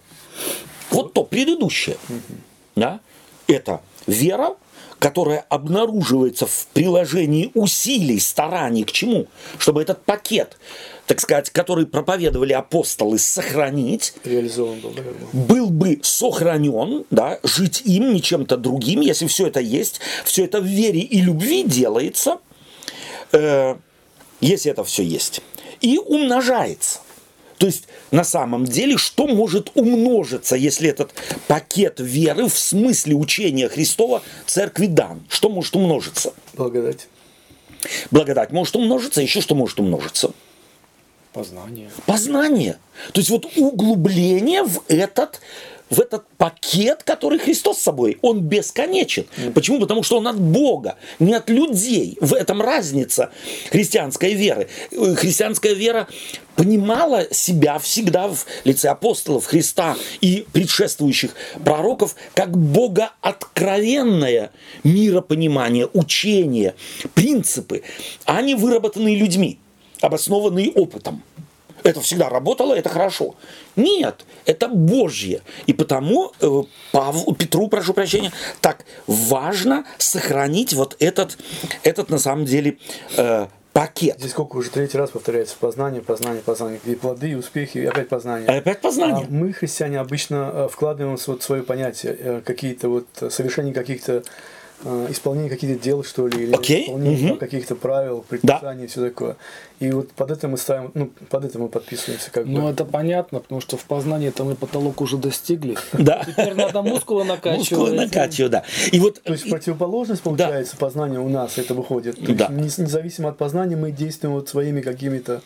[0.89, 1.97] Вот то предыдущее.
[2.09, 2.37] Угу.
[2.77, 3.01] Да?
[3.47, 4.55] Это вера,
[4.97, 9.27] которая обнаруживается в приложении усилий, стараний к чему?
[9.59, 10.57] Чтобы этот пакет
[11.07, 15.27] так сказать, который проповедовали апостолы, сохранить, реализован был, наверное.
[15.33, 20.61] был бы сохранен, да, жить им, не чем-то другим, если все это есть, все это
[20.61, 22.39] в вере и любви делается,
[23.31, 23.75] э,
[24.41, 25.41] если это все есть,
[25.81, 26.99] и умножается.
[27.57, 31.13] То есть на самом деле, что может умножиться, если этот
[31.47, 35.25] пакет веры в смысле учения Христова церкви дан?
[35.29, 36.33] Что может умножиться?
[36.53, 37.07] Благодать.
[38.11, 40.31] Благодать может умножиться, еще что может умножиться?
[41.35, 41.89] Познание.
[42.05, 42.77] Познание.
[43.11, 45.41] То есть вот углубление в этот
[45.89, 49.25] в этот пакет, который Христос с собой, он бесконечен.
[49.37, 49.51] Mm.
[49.51, 49.79] Почему?
[49.79, 52.17] Потому что он от Бога, не от людей.
[52.21, 53.31] В этом разница
[53.69, 54.67] христианской веры.
[54.89, 56.07] Христианская вера
[56.55, 61.31] понимала себя всегда в лице апостолов Христа и предшествующих
[61.63, 64.51] пророков как Бога откровенное
[64.83, 66.73] миропонимание, учение,
[67.13, 67.83] принципы,
[68.25, 69.59] а не выработанные людьми
[70.05, 71.23] обоснованные опытом.
[71.83, 73.35] Это всегда работало, это хорошо.
[73.75, 75.41] Нет, это Божье.
[75.67, 81.37] И потому э, Павлу, Петру, прошу прощения, так важно сохранить вот этот,
[81.83, 82.77] этот на самом деле,
[83.17, 84.15] э, пакет.
[84.19, 86.79] Здесь сколько уже третий раз повторяется познание, познание, познание.
[86.85, 88.47] И плоды, и успехи, и опять познание.
[88.47, 89.27] И опять познание.
[89.27, 94.23] А мы, христиане, обычно э, вкладываем вот свое понятие, э, какие-то вот совершение каких-то
[94.83, 96.83] Э, исполнение каких-то дел, что ли, или okay.
[96.83, 97.39] исполнение угу.
[97.39, 98.83] каких-то правил, предписаний да.
[98.83, 99.37] и все такое.
[99.79, 102.31] И вот под это мы ставим, ну, под это мы подписываемся.
[102.31, 102.69] Как ну, бы.
[102.69, 105.77] это понятно, потому что в познании там мы потолок уже достигли.
[106.05, 106.23] Да.
[106.23, 107.71] Теперь надо мускулы накачивать.
[107.71, 108.63] Мускулы накачивать, да.
[108.91, 110.85] И вот, То есть противоположность, получается, да.
[110.85, 112.23] познания у нас это выходит.
[112.23, 112.49] То да.
[112.51, 115.41] есть, независимо от познания мы действуем вот своими какими-то...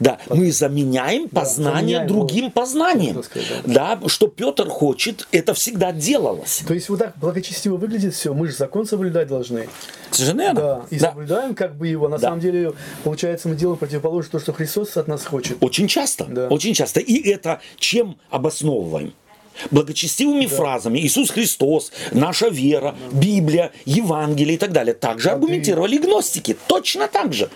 [0.00, 0.38] Да, под...
[0.38, 2.50] мы заменяем познание да, другим его.
[2.50, 3.22] познанием.
[3.22, 3.96] Сказать, да.
[3.96, 6.62] да, что Петр хочет, это всегда делалось.
[6.66, 9.68] То есть вот так благочестиво выглядит все, мы же закон соблюдать должны.
[10.10, 10.54] Совершенно.
[10.54, 11.10] Да, и да.
[11.10, 12.08] соблюдаем как бы его.
[12.08, 12.28] На да.
[12.28, 12.72] самом деле,
[13.04, 15.58] получается, мы делаем противоположное то, что Христос от нас хочет.
[15.60, 16.48] Очень часто, да.
[16.48, 17.00] очень часто.
[17.00, 19.12] И это чем обосновываем?
[19.70, 20.56] благочестивыми да.
[20.56, 23.18] фразами Иисус Христос, наша вера, да.
[23.18, 24.94] Библия, Евангелие и так далее.
[24.94, 26.06] Также а аргументировали ты...
[26.06, 26.56] гностики.
[26.66, 27.50] Точно так же.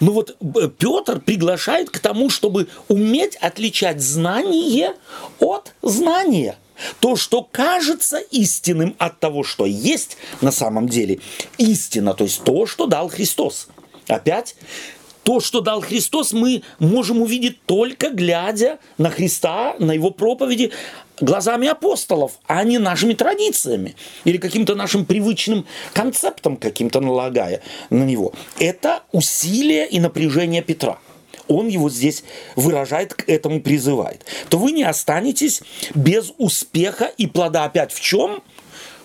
[0.00, 4.94] Ну вот э, Петр приглашает к тому, чтобы уметь отличать знание
[5.38, 6.56] от знания.
[7.00, 11.18] То, что кажется истинным от того, что есть на самом деле
[11.58, 13.68] истина, то есть то, что дал Христос.
[14.06, 14.56] Опять,
[15.28, 20.72] то, что дал Христос, мы можем увидеть только глядя на Христа, на его проповеди
[21.20, 27.60] глазами апостолов, а не нашими традициями или каким-то нашим привычным концептом каким-то налагая
[27.90, 28.32] на него.
[28.58, 30.98] Это усилие и напряжение Петра–
[31.46, 32.24] он его здесь
[32.56, 35.62] выражает, к этому призывает, то вы не останетесь
[35.94, 38.42] без успеха и плода опять в чем?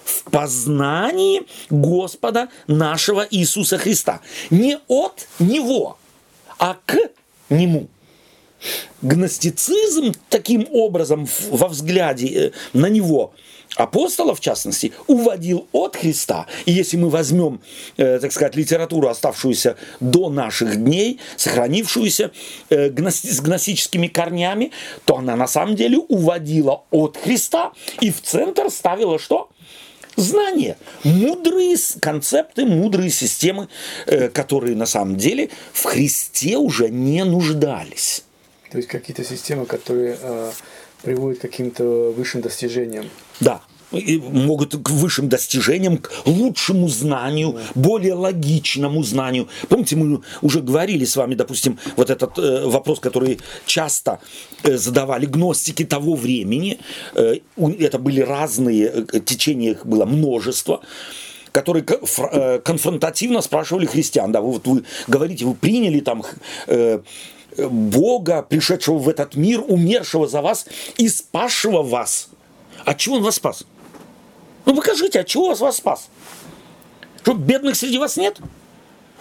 [0.03, 4.19] В познании Господа нашего Иисуса Христа.
[4.49, 5.97] Не от Него,
[6.59, 6.97] а к
[7.49, 7.87] Нему.
[9.01, 13.33] Гностицизм таким образом во взгляде э, на Него–
[13.75, 16.47] апостолов, в частности, уводил от Христа.
[16.65, 17.61] И если мы возьмем,
[17.97, 22.31] э, так сказать, литературу, оставшуюся до наших дней, сохранившуюся
[22.69, 24.71] э, с гностическими корнями,
[25.05, 29.49] то она на самом деле уводила от Христа и в центр ставила что?
[30.15, 33.67] Знания, мудрые концепты, мудрые системы,
[34.05, 38.23] э, которые на самом деле в Христе уже не нуждались.
[38.71, 40.51] То есть какие-то системы, которые э,
[41.01, 43.09] приводят к каким-то высшим достижениям.
[43.39, 43.61] Да,
[43.93, 49.47] могут к высшим достижениям, к лучшему знанию, более логичному знанию.
[49.69, 54.19] Помните, мы уже говорили с вами, допустим, вот этот э, вопрос, который часто
[54.63, 56.79] э, задавали гностики того времени.
[57.15, 57.35] Э,
[57.79, 60.81] это были разные э, течения, их было множество
[61.51, 64.31] которые э, конфронтативно спрашивали христиан.
[64.31, 66.23] Да, вы, вот вы говорите, вы приняли там
[66.65, 66.99] э,
[67.57, 70.65] Бога, пришедшего в этот мир, умершего за вас
[70.97, 72.29] и спасшего вас.
[72.85, 73.65] От чего он вас спас?
[74.65, 76.09] Ну покажите, от чего вас спас?
[77.21, 78.39] Что, бедных среди вас нет?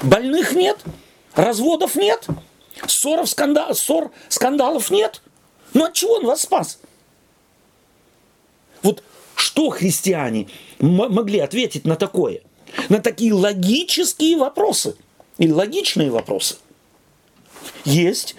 [0.03, 0.79] Больных нет?
[1.35, 2.27] Разводов нет?
[2.87, 5.23] Ссоров, скандал, ссор, скандалов нет?
[5.75, 6.79] Ну от чего он вас спас?
[8.83, 9.03] Вот
[9.37, 10.49] что христиане
[10.81, 12.43] могли ответить на такое?
[12.89, 14.97] На такие логические вопросы
[15.39, 16.57] или логичные вопросы?
[17.85, 18.35] Есть,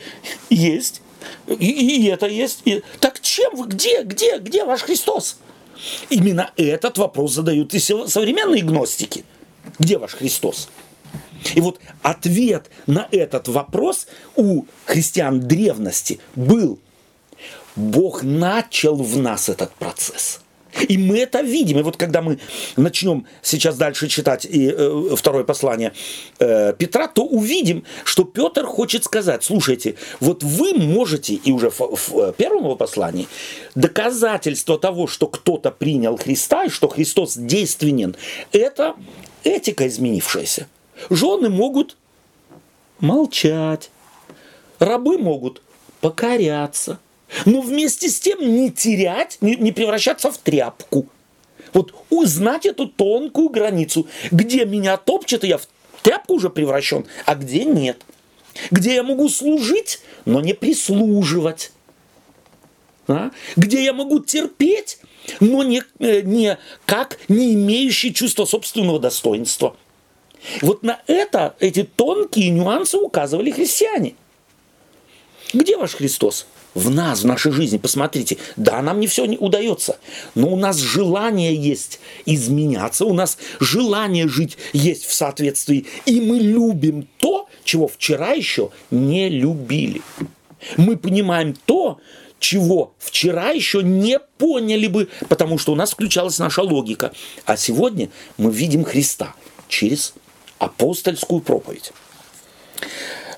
[0.50, 1.02] есть,
[1.48, 2.62] и, и это есть.
[2.66, 2.84] И...
[3.00, 5.38] Так чем вы, где, где, где ваш Христос?
[6.10, 9.26] Именно этот вопрос задают и современные гностики.
[9.80, 10.70] Где ваш Христос?
[11.56, 16.80] И вот ответ на этот вопрос у христиан древности был.
[17.76, 20.43] Бог начал в нас этот процесс.
[20.88, 21.80] И мы это видим.
[21.80, 22.40] И вот когда мы
[22.76, 25.94] начнем сейчас дальше читать и, э, второе послание
[26.40, 31.80] э, Петра, то увидим, что Петр хочет сказать, слушайте, вот вы можете, и уже в,
[31.80, 33.28] в первом его послании,
[33.76, 38.16] доказательство того, что кто-то принял Христа, и что Христос действенен,
[38.52, 38.96] это
[39.44, 40.68] этика изменившаяся.
[41.10, 41.98] Жены могут
[43.00, 43.90] молчать,
[44.80, 45.62] рабы могут
[46.02, 47.00] покоряться–
[47.46, 51.08] но вместе с тем не терять, не, не превращаться в тряпку.
[51.74, 55.68] Вот узнать эту тонкую границу, где меня топчет, и я в
[56.02, 58.02] тряпку уже превращен, а где нет.
[58.70, 61.72] Где я могу служить, но не прислуживать.
[63.08, 63.32] А?
[63.56, 65.00] Где я могу терпеть,
[65.40, 69.76] но не, э, не как не имеющий чувства собственного достоинства.
[70.62, 74.16] Вот на это, эти тонкие нюансы указывали христиане.
[75.54, 76.48] Где ваш Христос?
[76.74, 77.78] В нас, в нашей жизни.
[77.78, 79.98] Посмотрите, да, нам не все не удается,
[80.36, 86.38] но у нас желание есть изменяться, у нас желание жить есть в соответствии, и мы
[86.38, 90.02] любим то, чего вчера еще не любили.
[90.78, 92.00] Мы понимаем то,
[92.40, 97.14] чего вчера еще не поняли бы, потому что у нас включалась наша логика.
[97.46, 99.34] А сегодня мы видим Христа
[99.70, 100.14] через
[100.60, 101.94] апостольскую проповедь.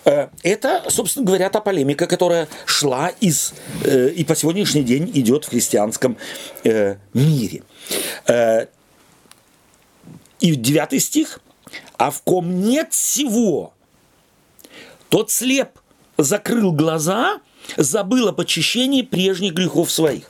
[0.05, 3.53] Э, это, собственно говоря, та полемика, которая шла из,
[3.83, 6.17] э, и по сегодняшний день идет в христианском
[6.63, 7.63] э, мире.
[10.39, 11.39] И девятый стих.
[11.97, 13.73] «А в ком нет всего,
[15.09, 15.69] Тот слеп,
[16.17, 17.39] закрыл глаза,
[17.77, 20.29] забыл о почищении прежних грехов своих.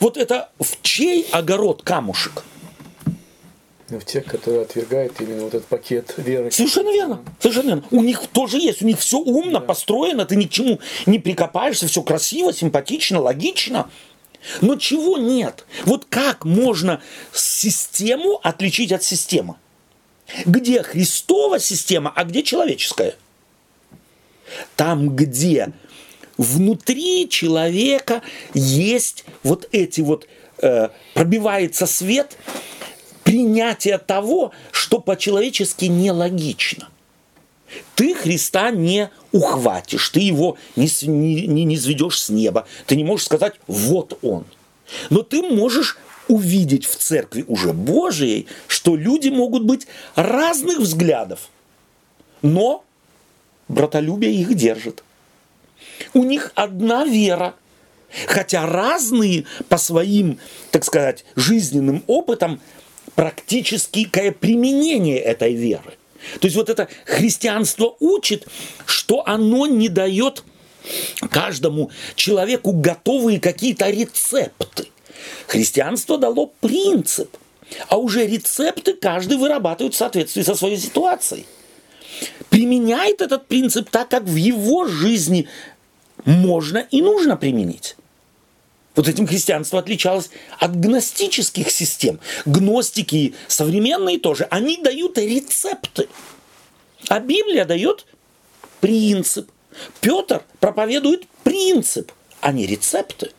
[0.00, 2.42] Вот это в чей огород камушек?
[3.90, 6.50] Ну, в тех, которые отвергают именно вот этот пакет веры.
[6.50, 7.22] Совершенно верно.
[7.38, 7.84] Совершенно верно.
[7.90, 9.66] У них тоже есть, у них все умно, да.
[9.66, 13.90] построено, ты ни к чему не прикопаешься, все красиво, симпатично, логично.
[14.62, 15.66] Но чего нет?
[15.84, 19.56] Вот как можно систему отличить от системы?
[20.46, 23.16] Где Христова система, а где человеческая?
[24.76, 25.72] Там, где
[26.38, 28.22] внутри человека
[28.54, 30.26] есть вот эти вот,
[30.62, 32.36] э, пробивается свет,
[33.34, 36.88] принятие того, что по-человечески нелогично.
[37.96, 43.26] Ты Христа не ухватишь, ты его не, не, не сведешь с неба, ты не можешь
[43.26, 44.44] сказать «вот он».
[45.10, 51.48] Но ты можешь увидеть в церкви уже Божией, что люди могут быть разных взглядов,
[52.40, 52.84] но
[53.66, 55.02] братолюбие их держит.
[56.12, 57.56] У них одна вера,
[58.28, 60.38] хотя разные по своим,
[60.70, 62.60] так сказать, жизненным опытам
[63.14, 65.94] практическое применение этой веры.
[66.40, 68.46] То есть вот это христианство учит,
[68.86, 70.42] что оно не дает
[71.30, 74.88] каждому человеку готовые какие-то рецепты.
[75.46, 77.36] Христианство дало принцип,
[77.88, 81.46] а уже рецепты каждый вырабатывает в соответствии со своей ситуацией.
[82.48, 85.48] Применяет этот принцип так, как в его жизни
[86.24, 87.96] можно и нужно применить.
[88.94, 92.20] Вот этим христианство отличалось от гностических систем.
[92.46, 96.08] Гностики современные тоже, они дают рецепты.
[97.08, 98.06] А Библия дает
[98.80, 99.50] принцип.
[100.00, 103.32] Петр проповедует принцип, а не рецепты.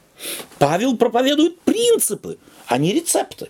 [0.60, 2.38] Павел проповедует принципы,
[2.68, 3.48] а не рецепты.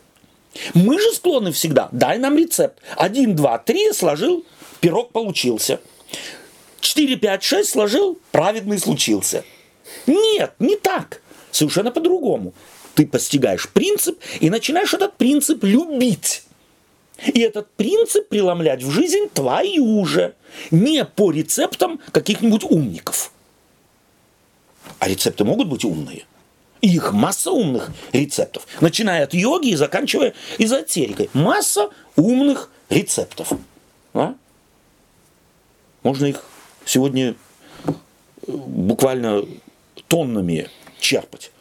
[0.74, 2.80] Мы же склонны всегда, дай нам рецепт.
[2.96, 4.46] Один, два, три, сложил,
[4.80, 5.82] пирог получился.
[6.80, 9.44] Четыре, пять, шесть сложил, праведный случился.
[10.06, 11.22] Нет, не так.
[11.56, 12.54] Совершенно по-другому.
[12.96, 16.44] Ты постигаешь принцип и начинаешь этот принцип любить.
[17.34, 20.36] И этот принцип преломлять в жизнь твою же,
[20.70, 23.32] не по рецептам каких-нибудь умников.
[25.00, 26.26] А рецепты могут быть умные.
[26.82, 28.68] И их масса умных рецептов.
[28.82, 31.30] Начиная от йоги и заканчивая эзотерикой.
[31.32, 33.54] Масса умных рецептов.
[34.14, 34.36] А?
[36.04, 36.44] Можно их
[36.84, 37.36] сегодня
[37.86, 37.92] э,
[38.46, 39.46] буквально
[40.10, 40.70] тоннами
[41.00, 41.52] черпать.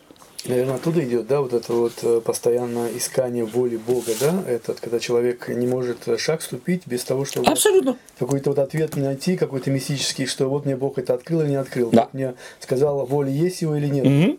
[0.46, 5.00] Наверное, оттуда идет, да, вот это вот э, постоянное искание воли Бога, да, этот, когда
[5.00, 7.96] человек не может шаг ступить без того, чтобы Абсолютно.
[8.18, 11.90] какой-то вот ответ найти, какой-то мистический, что вот мне Бог это открыл или не открыл,
[11.90, 12.02] да.
[12.02, 14.04] вот мне сказал, воля есть его или нет.
[14.04, 14.38] Угу.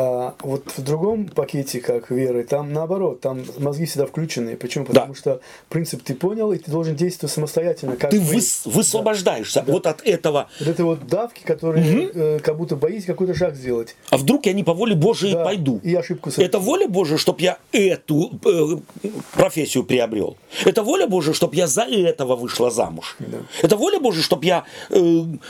[0.00, 4.54] А вот в другом пакете, как веры, там наоборот, там мозги всегда включены.
[4.54, 4.84] Почему?
[4.84, 5.18] Потому да.
[5.18, 7.96] что принцип ты понял, и ты должен действовать самостоятельно.
[7.96, 9.72] Как ты выс- высвобождаешься да.
[9.72, 10.46] вот от этого.
[10.60, 12.10] Вот этой вот давки, которые угу.
[12.14, 13.96] э, как будто боитесь какой-то шаг сделать.
[14.10, 15.42] А вдруг я не по воле Божией да.
[15.42, 15.80] пойду?
[15.82, 16.48] И ошибку совершу.
[16.48, 20.36] Это воля Божия, чтобы я эту э, профессию приобрел.
[20.64, 23.16] Это воля Божия, чтобы я за этого вышла замуж.
[23.18, 23.38] Да.
[23.62, 24.94] Это воля Божия, чтобы я э,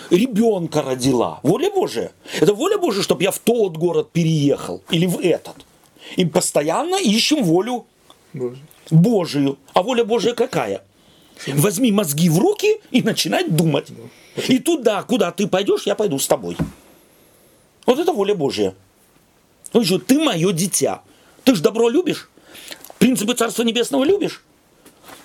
[0.09, 1.41] ребенка родила.
[1.43, 2.13] Воля Божия.
[2.41, 5.57] Это воля Божия, чтобы я в тот город переехал переехал или в этот.
[6.17, 7.87] И постоянно ищем волю
[8.33, 8.59] Божию.
[8.91, 9.59] Божию.
[9.75, 10.83] А воля Божия какая?
[11.47, 13.89] Возьми мозги в руки и начинай думать.
[14.49, 16.57] И туда, куда ты пойдешь, я пойду с тобой.
[17.87, 18.75] Вот это воля Божья.
[19.73, 21.03] Ну что, ты мое дитя.
[21.45, 22.31] Ты же добро любишь.
[22.99, 24.43] Принципы Царства Небесного любишь.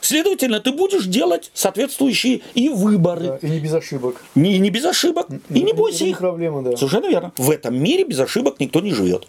[0.04, 3.22] Следовательно, ты будешь делать соответствующие и выборы.
[3.22, 4.22] Да, и не без ошибок.
[4.36, 5.28] Не, не без ошибок.
[5.50, 6.18] И не бойся их.
[6.18, 6.76] проблема, да.
[6.76, 7.32] Совершенно верно.
[7.38, 9.28] В этом мире без ошибок никто не живет.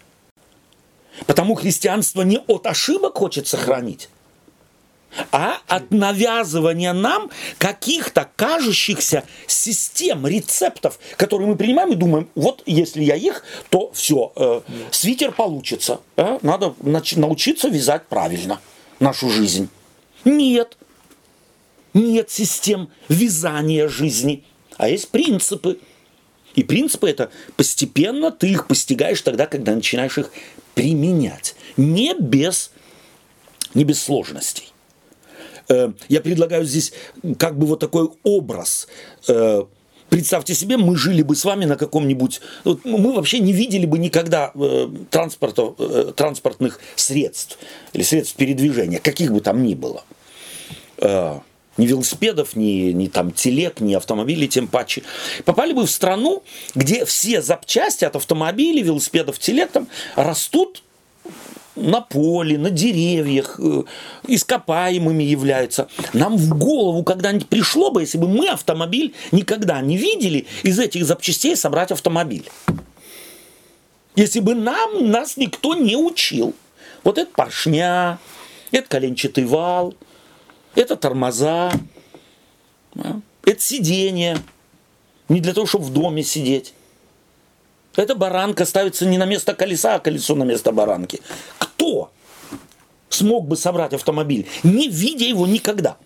[1.27, 4.09] Потому христианство не от ошибок хочет сохранить,
[5.31, 13.01] а от навязывания нам каких-то кажущихся систем, рецептов, которые мы принимаем и думаем, вот если
[13.01, 14.59] я их, то все, э,
[14.91, 16.01] свитер получится.
[16.17, 18.59] Э, надо научиться вязать правильно
[18.99, 19.69] нашу жизнь.
[20.25, 20.77] Нет.
[21.93, 24.43] Нет систем вязания жизни,
[24.75, 25.79] а есть принципы.
[26.55, 30.29] И принципы это постепенно ты их постигаешь тогда, когда начинаешь их
[30.73, 31.55] применять.
[31.77, 32.71] Не без,
[33.73, 34.73] не без сложностей.
[35.69, 36.91] Э, я предлагаю здесь
[37.37, 38.89] как бы вот такой образ.
[39.29, 39.63] Э,
[40.09, 42.41] представьте себе, мы жили бы с вами на каком-нибудь...
[42.65, 45.69] Вот мы вообще не видели бы никогда э, транспорта,
[46.13, 47.57] транспортных средств
[47.93, 50.03] или средств передвижения, каких бы там ни было
[51.77, 55.03] ни велосипедов, ни, ни там телег, ни автомобилей, тем паче.
[55.43, 56.43] Попали бы в страну,
[56.73, 60.83] где все запчасти от автомобилей, велосипедов, телег там растут
[61.75, 63.83] на поле, на деревьях, э,
[64.27, 65.89] ископаемыми являются.
[66.13, 71.05] Нам в голову когда-нибудь пришло бы, если бы мы автомобиль никогда не видели, из этих
[71.05, 72.49] запчастей собрать автомобиль.
[74.15, 76.53] Если бы нам, нас никто не учил.
[77.03, 78.19] Вот это поршня,
[78.71, 79.93] это коленчатый вал,
[80.75, 81.71] это тормоза,
[83.45, 84.37] это сиденье.
[85.27, 86.73] Не для того, чтобы в доме сидеть.
[87.95, 91.21] Эта баранка ставится не на место колеса, а колесо на место баранки.
[91.57, 92.11] Кто
[93.09, 95.97] смог бы собрать автомобиль, не видя его никогда?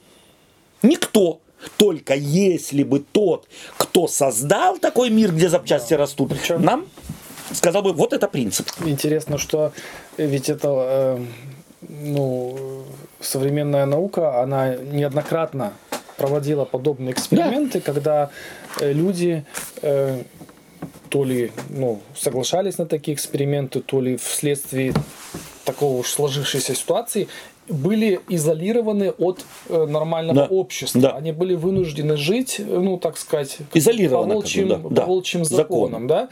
[0.84, 1.41] Никто.
[1.78, 6.61] Только если бы тот, кто создал такой мир, где запчасти растут, Причем...
[6.63, 6.86] нам
[7.51, 8.70] сказал бы, вот это принцип.
[8.86, 9.74] Интересно, что
[10.17, 11.26] ведь это э,
[11.88, 12.84] ну,
[13.19, 15.73] современная наука, она неоднократно
[16.17, 17.86] проводила подобные эксперименты, да.
[17.86, 18.30] когда
[18.80, 19.45] э, люди
[19.82, 20.23] э,
[21.09, 24.93] то ли ну, соглашались на такие эксперименты, то ли вследствие
[25.63, 27.27] такого уж сложившейся ситуации
[27.69, 30.47] были изолированы от э, нормального да.
[30.47, 31.01] общества.
[31.01, 31.11] Да.
[31.11, 35.01] Они были вынуждены жить, ну, так сказать, по волчьим, да.
[35.01, 36.07] по волчьим законам.
[36.07, 36.30] законам да?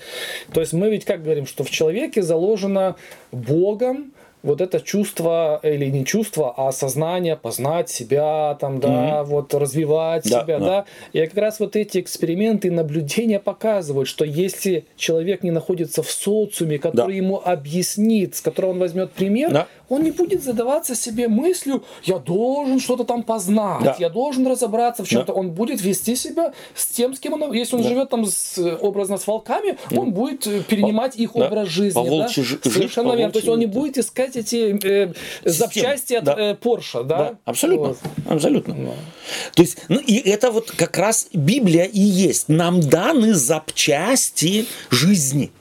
[0.52, 2.96] То есть мы ведь как говорим, что в человеке заложено
[3.32, 4.12] Богом
[4.48, 9.24] вот это чувство, или не чувство, а сознание, познать себя, там, да, mm-hmm.
[9.26, 10.66] вот развивать да, себя, да.
[10.66, 10.86] да.
[11.14, 16.10] И как раз вот эти эксперименты и наблюдения показывают, что если человек не находится в
[16.10, 17.14] социуме, который да.
[17.14, 19.68] ему объяснит, с которого он возьмет пример, да.
[19.90, 23.96] Он не будет задаваться себе мыслью, я должен что-то там познать, да.
[24.00, 25.34] я должен разобраться в чем-то.
[25.34, 25.40] Да.
[25.40, 27.90] Он будет вести себя с тем, с кем он, если он да.
[27.90, 30.00] живет там с, образно с волками, mm-hmm.
[30.00, 31.48] он будет перенимать их да.
[31.48, 31.94] образ жизни.
[31.94, 32.28] По да?
[32.28, 33.32] Совершенно верно.
[33.32, 35.14] То есть он не будет искать искать эти э,
[35.44, 36.36] запчасти от да.
[36.38, 37.18] э, Porsche, да?
[37.18, 37.98] да абсолютно, вот.
[38.28, 38.74] абсолютно.
[38.74, 38.92] Да.
[39.54, 42.50] То есть, ну и это вот как раз Библия и есть.
[42.50, 45.52] Нам даны запчасти жизни.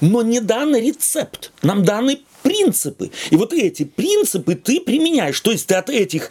[0.00, 1.52] Но не данный рецепт.
[1.62, 3.10] Нам даны принципы.
[3.30, 5.40] И вот эти принципы ты применяешь.
[5.40, 6.30] То есть ты от этих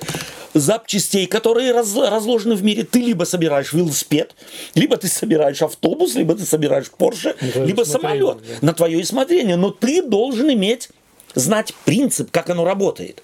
[0.54, 4.36] запчастей, которые раз, разложены в мире, ты либо собираешь велосипед,
[4.76, 8.68] либо ты собираешь автобус, либо ты собираешь Порше, либо самолет да.
[8.68, 9.56] на твое усмотрение.
[9.56, 10.90] Но ты должен иметь,
[11.36, 13.22] знать принцип, как оно работает.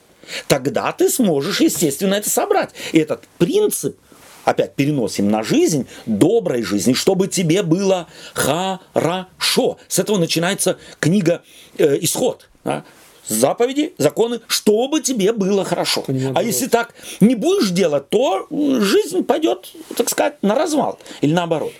[0.48, 2.72] Тогда ты сможешь, естественно, это собрать.
[2.92, 3.98] И этот принцип
[4.44, 9.78] опять переносим на жизнь, доброй жизни, чтобы тебе было хорошо.
[9.88, 11.42] С этого начинается книга
[11.78, 12.50] э, «Исход».
[12.64, 12.84] Да?
[13.28, 16.02] заповеди, законы, чтобы тебе было хорошо.
[16.02, 21.34] Понимаю, а если так не будешь делать, то жизнь пойдет, так сказать, на развал или
[21.34, 21.74] наоборот.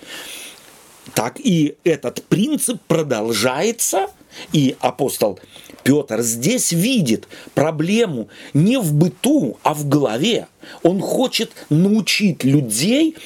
[1.12, 4.08] Так и этот принцип продолжается,
[4.52, 5.38] и апостол
[5.84, 10.48] Петр здесь видит проблему не в быту, а в голове.
[10.82, 13.16] Он хочет научить людей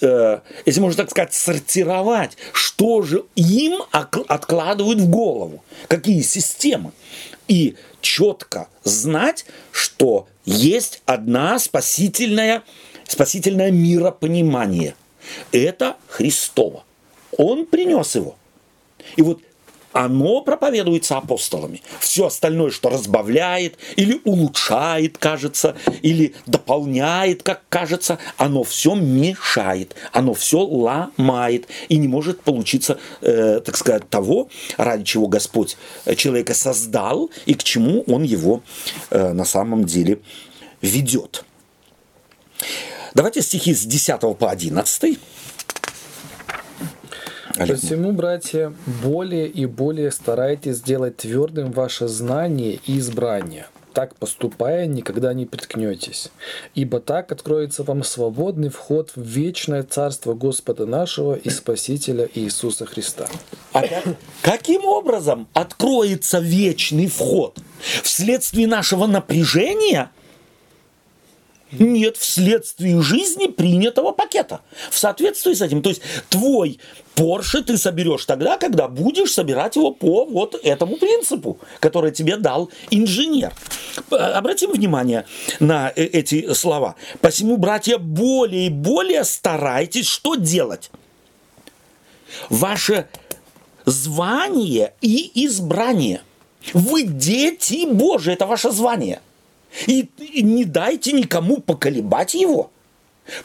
[0.00, 6.92] э, если можно так сказать, сортировать, что же им откладывают в голову, какие системы.
[7.48, 12.64] И четко знать, что есть одна спасительная,
[13.06, 14.96] спасительное миропонимание.
[15.52, 16.84] Это Христово.
[17.38, 18.36] Он принес его.
[19.14, 19.40] И вот
[19.96, 21.80] оно проповедуется апостолами.
[22.00, 30.34] Все остальное, что разбавляет или улучшает, кажется, или дополняет, как кажется, оно все мешает, оно
[30.34, 35.78] все ломает и не может получиться, э, так сказать, того, ради чего Господь
[36.16, 38.62] человека создал и к чему он его
[39.08, 40.20] э, на самом деле
[40.82, 41.42] ведет.
[43.14, 45.18] Давайте стихи с 10 по 11.
[47.56, 53.66] Посему, братья, более и более старайтесь сделать твердым ваше знание и избрание.
[53.94, 56.28] Так поступая, никогда не приткнетесь.
[56.74, 63.26] Ибо так откроется вам свободный вход в вечное царство Господа нашего и Спасителя Иисуса Христа.
[63.72, 63.82] А
[64.42, 67.58] каким образом откроется вечный вход?
[68.02, 70.10] Вследствие нашего напряжения–
[71.72, 74.60] нет, вследствие жизни принятого пакета.
[74.90, 75.82] В соответствии с этим.
[75.82, 76.78] То есть твой
[77.16, 82.70] Порше ты соберешь тогда, когда будешь собирать его по вот этому принципу, который тебе дал
[82.90, 83.54] инженер.
[84.10, 85.24] Обратим внимание
[85.58, 86.94] на э, эти слова.
[87.22, 90.90] Посему, братья, более и более старайтесь что делать?
[92.50, 93.08] Ваше
[93.86, 96.20] звание и избрание.
[96.74, 99.22] Вы дети Божии, это ваше звание.
[99.86, 100.08] И,
[100.42, 102.70] не дайте никому поколебать его.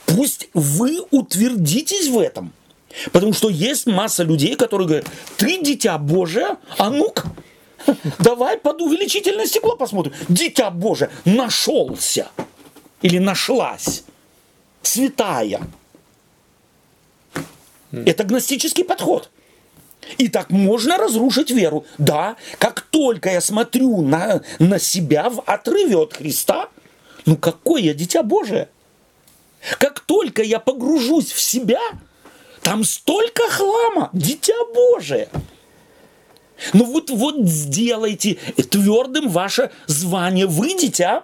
[0.06, 2.54] Пусть вы утвердитесь в этом.
[3.12, 7.32] Потому что есть масса людей, которые говорят, ты дитя Божие, а ну-ка,
[8.20, 10.14] давай под увеличительное стекло посмотрим.
[10.30, 12.30] Дитя Божие нашелся
[13.02, 14.04] или нашлась,
[14.82, 15.62] святая.
[17.92, 19.31] Это гностический подход.
[20.18, 21.86] И так можно разрушить веру.
[21.98, 26.70] Да, как только я смотрю на, на себя в отрыве от Христа,
[27.26, 28.70] ну какое я дитя Божие?
[29.78, 31.82] Как только я погружусь в себя,
[32.62, 35.30] там столько хлама, дитя Божие.
[36.74, 38.36] Ну вот, вот сделайте
[38.70, 40.46] твердым ваше звание.
[40.46, 41.24] Вы дитя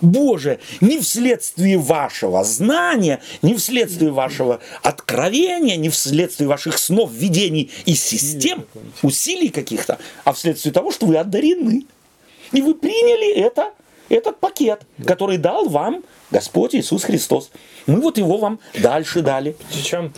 [0.00, 7.94] Боже, не вследствие вашего знания, не вследствие вашего откровения, не вследствие ваших снов, видений и
[7.94, 8.64] систем,
[9.02, 11.84] усилий каких-то, а вследствие того, что вы одарены.
[12.52, 13.72] И вы приняли это,
[14.08, 17.50] этот пакет, который дал вам Господь Иисус Христос.
[17.90, 19.56] Мы вот его вам дальше дали.
[19.72, 20.12] Причем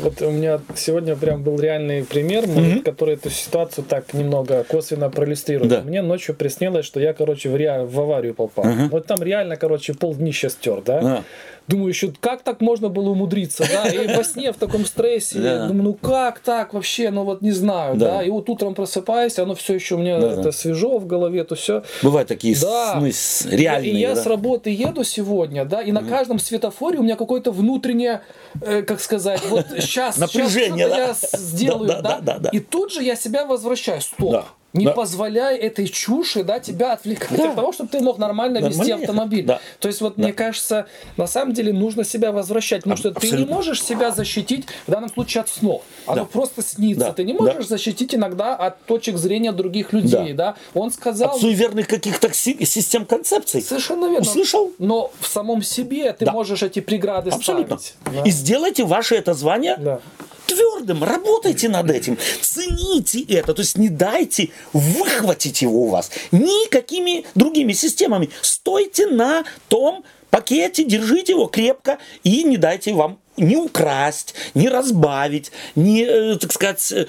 [0.00, 2.82] вот у меня сегодня прям был реальный пример, mm-hmm.
[2.82, 5.70] который эту ситуацию так немного косвенно проиллюстрирует.
[5.70, 5.80] Да.
[5.82, 7.84] Мне ночью приснилось, что я, короче, в, ре...
[7.84, 8.64] в аварию попал.
[8.64, 8.88] Mm-hmm.
[8.90, 11.00] Вот там реально, короче, пол днища стер, да?
[11.00, 11.22] Yeah.
[11.68, 13.88] Думаю, еще как так можно было умудриться, да?
[13.88, 15.68] И во сне в таком стрессе, yeah.
[15.68, 18.18] думаю, ну как так вообще, ну вот не знаю, да?
[18.18, 18.22] да?
[18.24, 21.54] И вот утром просыпаюсь, оно все еще у меня да, это свежо в голове, то
[21.54, 21.84] все.
[22.02, 23.00] Бывают такие да.
[23.12, 23.92] сны реальные.
[23.92, 24.22] И я да?
[24.22, 28.22] с работы еду сегодня, да, и на каждом светофоре у меня какое-то внутреннее,
[28.60, 31.28] э, как сказать, вот сейчас, Напряжение, сейчас да?
[31.32, 34.32] я сделаю, да, да, да, да, И тут же я себя возвращаю, стоп.
[34.32, 34.44] Да.
[34.72, 34.92] Не да.
[34.92, 37.50] позволяй этой чуши да, тебя отвлекать да.
[37.50, 38.82] от того, чтобы ты мог нормально Нормально.
[38.82, 39.44] вести автомобиль.
[39.44, 39.60] Да.
[39.80, 40.22] То есть, вот да.
[40.22, 43.38] мне кажется, на самом деле нужно себя возвращать, потому что Абсолютно.
[43.38, 45.82] ты не можешь себя защитить в данном случае от снов.
[46.06, 46.24] Оно да.
[46.24, 47.06] просто снится.
[47.06, 47.12] Да.
[47.12, 47.76] Ты не можешь да.
[47.76, 50.32] защитить иногда от точек зрения других людей.
[50.32, 50.42] Да.
[50.42, 50.56] Да?
[50.74, 51.36] Он сказал...
[51.36, 53.62] От суеверных каких-то систем концепций.
[53.62, 54.20] Совершенно верно.
[54.20, 54.72] Услышал?
[54.78, 56.32] Но в самом себе ты да.
[56.32, 57.78] можешь эти преграды Абсолютно.
[57.78, 57.94] ставить.
[58.04, 58.28] Да.
[58.28, 60.00] И сделайте ваше это звание да
[60.46, 67.24] твердым, работайте над этим, цените это, то есть не дайте выхватить его у вас никакими
[67.34, 68.30] другими системами.
[68.40, 75.52] Стойте на том пакете, держите его крепко и не дайте вам не украсть, не разбавить,
[75.74, 77.06] не, э, так сказать, э,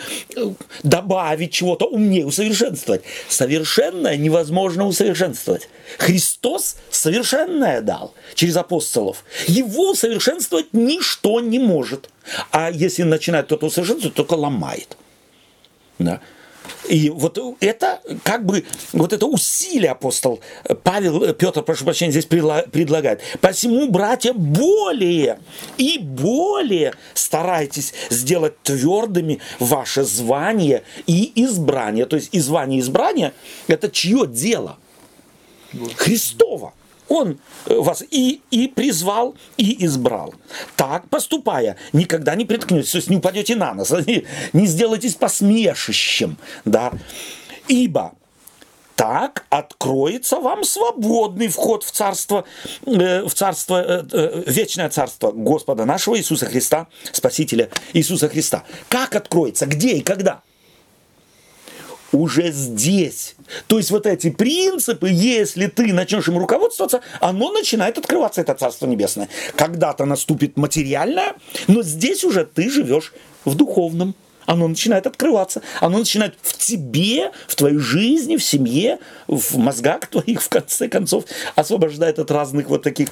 [0.84, 3.04] добавить чего-то умнее, усовершенствовать.
[3.28, 5.68] Совершенное невозможно усовершенствовать.
[5.98, 9.24] Христос совершенное дал через апостолов.
[9.48, 12.10] Его усовершенствовать ничто не может.
[12.52, 14.98] А если начинает кто-то усовершенствовать, только ломает.
[16.00, 16.22] Да.
[16.90, 20.42] И вот это как бы вот это усилие апостол
[20.84, 23.22] Павел, Петр, прошу прощения, здесь предлагает.
[23.42, 25.40] Посему, братья, более
[25.78, 32.06] и более старайтесь сделать твердыми ваше звание и избрание.
[32.06, 33.34] То есть и звание, и избрание–
[33.68, 34.78] это чье дело?
[35.96, 36.74] Христово.
[37.14, 40.34] Он э, вас и, и призвал, и избрал.
[40.76, 46.38] Так поступая, никогда не приткнетесь, то есть не упадете на нос, не, не сделайтесь посмешищем.
[46.66, 46.92] Да?
[47.68, 48.14] Ибо
[48.96, 52.46] так откроется вам свободный вход в царство,
[52.88, 58.64] э, в царство, э, вечное царство Господа нашего Иисуса Христа, Спасителя Иисуса Христа.
[58.90, 60.42] Как откроется, где и когда?
[62.18, 63.36] Уже здесь.
[63.68, 68.88] То есть вот эти принципы, если ты начнешь им руководствоваться, оно начинает открываться, это Царство
[68.88, 69.30] Небесное.
[69.56, 71.36] Когда-то наступит материальное,
[71.68, 73.14] но здесь уже ты живешь
[73.46, 74.16] в духовном.
[74.46, 80.42] Оно начинает открываться, оно начинает в тебе, в твоей жизни, в семье, в мозгах твоих,
[80.42, 81.24] в конце концов,
[81.56, 83.10] освобождает от разных вот таких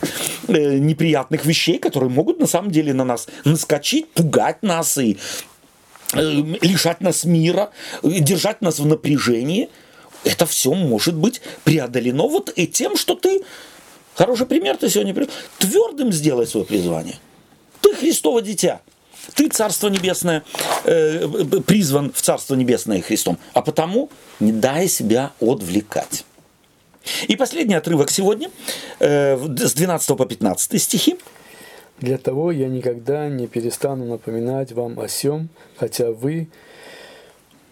[0.50, 5.18] э, неприятных вещей, которые могут на самом деле на нас наскочить, пугать нас и
[6.14, 7.72] лишать нас мира,
[8.04, 9.70] держать нас в напряжении,
[10.24, 13.42] это все может быть преодолено вот и тем, что ты,
[14.16, 17.16] хороший пример ты сегодня привел, твердым сделай свое призвание.
[17.82, 18.82] Ты Христово дитя.
[19.36, 20.44] Ты Царство Небесное,
[20.84, 21.28] э,
[21.66, 24.10] призван в Царство Небесное Христом, а потому
[24.40, 26.26] не дай себя отвлекать.
[27.28, 28.50] И последний отрывок сегодня,
[29.00, 31.18] э, с 12 по 15 стихи.
[32.02, 36.50] Для того я никогда не перестану напоминать вам о сем, хотя вы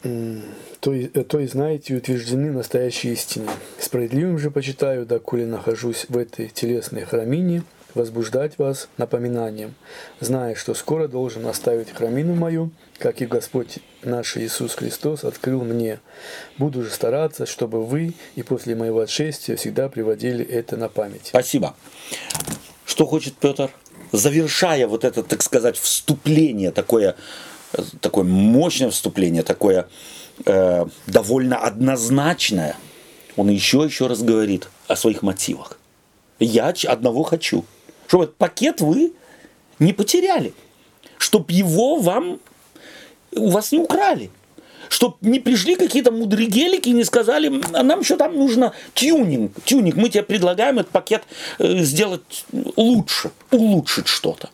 [0.02, 3.50] то, то и знаете и утверждены настоящей истине.
[3.80, 7.64] Справедливым же почитаю, доколе нахожусь в этой телесной храмине,
[7.96, 9.74] возбуждать вас напоминанием,
[10.20, 12.70] зная, что скоро должен оставить храмину мою,
[13.00, 16.00] как и Господь наш Иисус Христос открыл мне.
[16.60, 21.30] Буду же стараться, чтобы вы и после моего отшествия всегда приводили это на память.
[21.30, 21.76] Спасибо.
[22.86, 23.72] Что хочет Петр?
[24.12, 27.16] Завершая вот это, так сказать, вступление, такое,
[28.02, 29.88] такое мощное вступление, такое
[30.46, 32.76] э, довольно однозначное,
[33.36, 35.80] он еще еще раз говорит о своих мотивах.
[36.40, 37.66] Я одного хочу,
[38.08, 39.14] чтобы этот пакет вы
[39.78, 40.54] не потеряли,
[41.18, 42.40] чтобы его вам
[43.32, 44.32] у вас не украли
[44.90, 49.96] чтобы не пришли какие-то мудригелики и не сказали, а нам что там нужно тюнинг, тюнинг,
[49.96, 51.24] мы тебе предлагаем этот пакет
[51.60, 54.50] э, сделать лучше, улучшить что-то.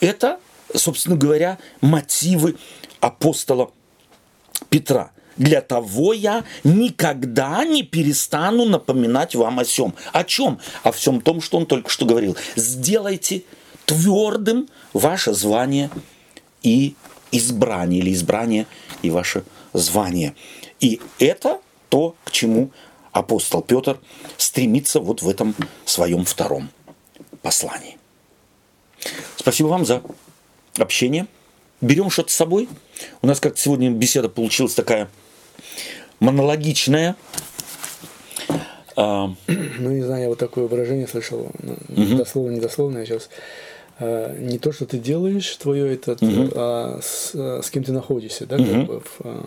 [0.00, 0.40] Это,
[0.74, 2.56] собственно говоря, мотивы
[3.00, 3.70] апостола
[4.68, 5.12] Петра.
[5.36, 9.94] Для того я никогда не перестану напоминать вам о всем.
[10.12, 10.58] О чем?
[10.82, 12.36] О всем том, что он только что говорил.
[12.56, 13.44] Сделайте
[13.86, 15.90] твердым ваше звание
[16.62, 16.94] и
[17.32, 18.66] избрание, или избрание
[19.02, 20.34] и ваше звание.
[20.80, 22.70] И это то, к чему
[23.12, 23.98] апостол Петр
[24.36, 25.54] стремится вот в этом
[25.84, 26.70] своем втором
[27.42, 27.98] послании.
[29.36, 30.02] Спасибо вам за
[30.78, 31.26] общение.
[31.80, 32.68] Берем что-то с собой.
[33.22, 35.10] У нас как сегодня беседа получилась такая
[36.20, 37.16] монологичная.
[38.94, 39.34] А...
[39.46, 41.50] Ну, не знаю, я вот такое выражение слышал,
[41.88, 43.30] ну, дословно, недословно, я сейчас
[44.38, 46.50] не то, что ты делаешь, твое это, угу.
[46.54, 48.64] а с, с кем ты находишься, да, угу.
[48.64, 49.44] как бы в, а,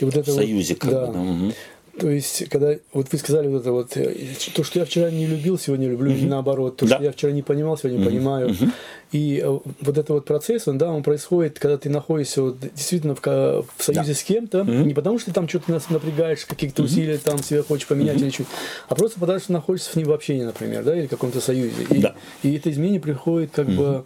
[0.00, 1.06] и вот это в союзе, вот, как да.
[1.06, 1.52] бы, угу.
[1.98, 4.14] То есть, когда вот вы сказали вот это вот, э,
[4.54, 6.20] то, что я вчера не любил, сегодня люблю, mm-hmm.
[6.20, 6.96] и наоборот, то, да.
[6.96, 8.04] что я вчера не понимал, сегодня mm-hmm.
[8.04, 8.48] понимаю.
[8.50, 8.70] Mm-hmm.
[9.12, 13.14] И э, вот этот вот процесс, он, да, он происходит, когда ты находишься вот, действительно
[13.14, 14.14] в, в союзе да.
[14.14, 14.84] с кем-то, mm-hmm.
[14.84, 16.86] не потому что ты там что-то напрягаешь, каких-то mm-hmm.
[16.86, 18.22] усилий там себя хочешь поменять mm-hmm.
[18.22, 18.44] или что
[18.88, 21.82] а просто потому что находишься с ним в общении, например, да, или в каком-то союзе.
[21.90, 22.14] И, да.
[22.42, 23.76] и это изменение приходит как mm-hmm.
[23.76, 24.04] бы,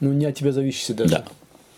[0.00, 1.10] ну, не от тебя зависящее даже.
[1.10, 1.24] Да.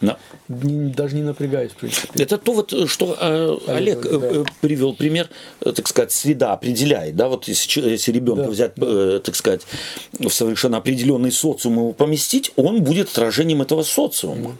[0.01, 0.19] Да.
[0.49, 2.23] Не, даже не напрягаюсь, в принципе.
[2.23, 4.11] Это то, вот, что э, Олег да.
[4.13, 5.29] Э, привел пример,
[5.61, 7.17] э, так сказать, среда определяет.
[7.17, 7.29] Да?
[7.29, 8.51] Вот если, если ребенка да.
[8.51, 9.63] взять, э, так сказать,
[10.13, 14.57] в совершенно определенный социум его поместить, он будет отражением этого социума.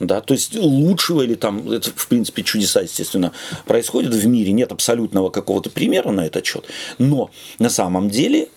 [0.00, 0.06] Mm.
[0.06, 0.20] Да?
[0.20, 3.32] То есть лучшего или там, это, в принципе, чудеса, естественно,
[3.66, 6.64] происходят в мире, нет абсолютного какого-то примера на этот счет.
[6.98, 7.30] Но
[7.60, 8.48] на самом деле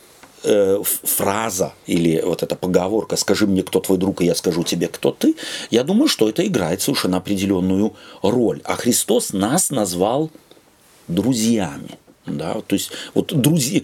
[0.44, 4.88] э, фраза или вот эта поговорка «скажи мне, кто твой друг, и я скажу тебе,
[4.88, 5.36] кто ты»,
[5.72, 8.62] я думаю, что это играет совершенно определенную роль.
[8.64, 10.32] А Христос нас назвал
[11.08, 11.98] друзьями.
[12.26, 13.82] Да, то есть вот друзья,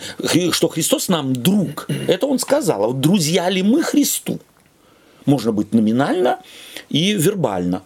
[0.51, 2.83] что Христос нам друг, это он сказал.
[2.83, 4.39] А вот друзья ли мы Христу?
[5.25, 6.39] Можно быть номинально
[6.87, 7.83] и вербально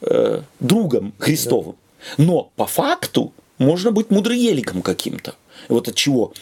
[0.00, 1.76] э, другом Христовым.
[2.18, 5.34] Но по факту можно быть мудроеликом каким-то.
[5.68, 6.32] Вот от чего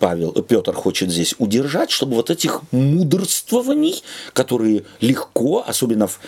[0.00, 6.18] Павел, Петр хочет здесь удержать, чтобы вот этих мудрствований, которые легко, особенно в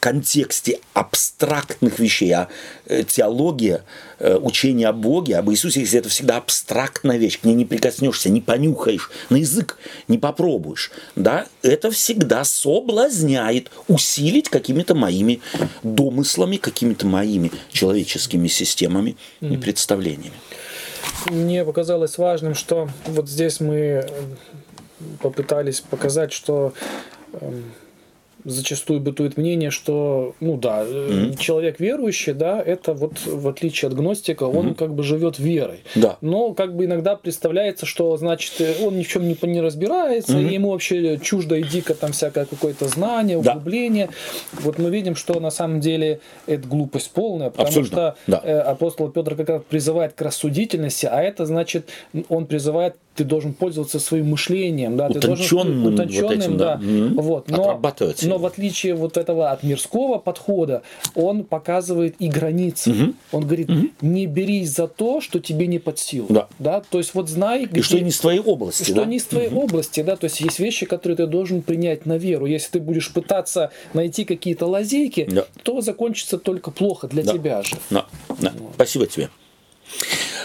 [0.00, 2.48] контексте абстрактных вещей, а
[2.86, 3.84] э, теология,
[4.18, 8.28] э, учение о Боге, об Иисусе Христе, это всегда абстрактная вещь, к ней не прикоснешься,
[8.28, 9.78] не понюхаешь, на язык
[10.08, 15.40] не попробуешь, да, это всегда соблазняет усилить какими-то моими
[15.82, 20.34] домыслами, какими-то моими человеческими системами и представлениями
[21.30, 24.04] мне показалось важным, что вот здесь мы э,
[25.20, 26.72] попытались показать, что
[27.32, 27.64] эм,
[28.44, 31.36] зачастую бытует мнение, что, ну да, mm-hmm.
[31.38, 34.74] человек верующий, да, это вот в отличие от гностика, он mm-hmm.
[34.74, 35.80] как бы живет верой.
[35.94, 36.18] Да.
[36.20, 40.50] Но как бы иногда представляется, что значит он ни в чем не, не разбирается, mm-hmm.
[40.50, 44.08] и ему вообще чуждо и дико там всякое какое-то знание, углубление.
[44.52, 44.58] Да.
[44.62, 48.14] Вот мы видим, что на самом деле это глупость полная, потому Абсолютно.
[48.16, 48.40] что да.
[48.44, 51.88] Э, апостол Петр как раз призывает к рассудительности, а это значит
[52.28, 56.76] он призывает ты должен пользоваться своим мышлением, да, утонченным, ты должен утонченным, вот этим, да,
[56.76, 57.22] да.
[57.22, 57.80] вот, но,
[58.22, 60.82] но в отличие вот этого от мирского подхода,
[61.14, 62.90] он показывает и границы.
[62.90, 63.14] Угу.
[63.32, 63.88] Он говорит, угу.
[64.00, 67.66] не берись за то, что тебе не под силу, да, да, то есть вот знай,
[67.66, 69.04] где, и что не из твоей области, что да?
[69.04, 69.64] не из твоей угу.
[69.64, 72.46] области, да, то есть есть вещи, которые ты должен принять на веру.
[72.46, 75.46] Если ты будешь пытаться найти какие-то лазейки, да.
[75.62, 77.32] то закончится только плохо для да.
[77.32, 77.76] тебя же.
[77.90, 78.06] Да.
[78.40, 78.52] Да.
[78.58, 78.72] Вот.
[78.74, 79.28] Спасибо тебе.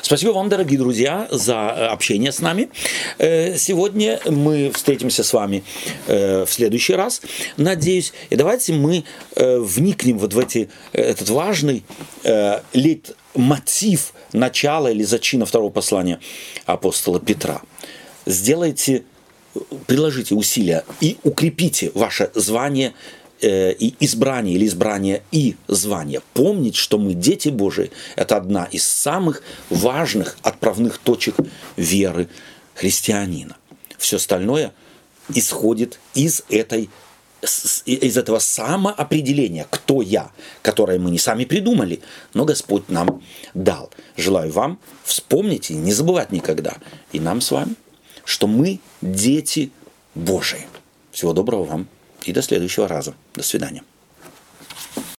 [0.02, 2.70] Спасибо вам, дорогие друзья, за э, общение с нами.
[3.18, 5.64] Э, сегодня мы встретимся с вами
[6.08, 7.22] э, в следующий раз,
[7.58, 8.14] надеюсь.
[8.30, 9.04] И давайте мы
[9.36, 11.84] вникнем вот в эти, этот важный
[12.74, 16.20] лейтмотив начала или зачина второго послания
[16.66, 17.62] апостола Петра.
[18.26, 19.04] Сделайте,
[19.88, 22.93] приложите усилия и укрепите ваше звание
[23.41, 26.21] и избрание или избрание и звание.
[26.33, 31.35] Помнить, что мы дети Божии, это одна из самых важных отправных точек
[31.75, 32.29] веры
[32.75, 33.57] христианина.
[33.97, 34.73] Все остальное
[35.33, 36.89] исходит из этой
[37.85, 40.31] из этого самоопределения, кто я,
[40.63, 42.01] которое мы не сами придумали,
[42.33, 43.21] но Господь нам
[43.53, 43.91] дал.
[44.15, 46.77] Желаю вам вспомнить и не забывать никогда,
[47.11, 47.75] и нам с вами,
[48.25, 49.71] что мы дети
[50.15, 50.65] Божии.
[51.11, 51.88] Всего доброго вам
[52.28, 53.15] и до следующего раза.
[53.34, 53.84] До свидания.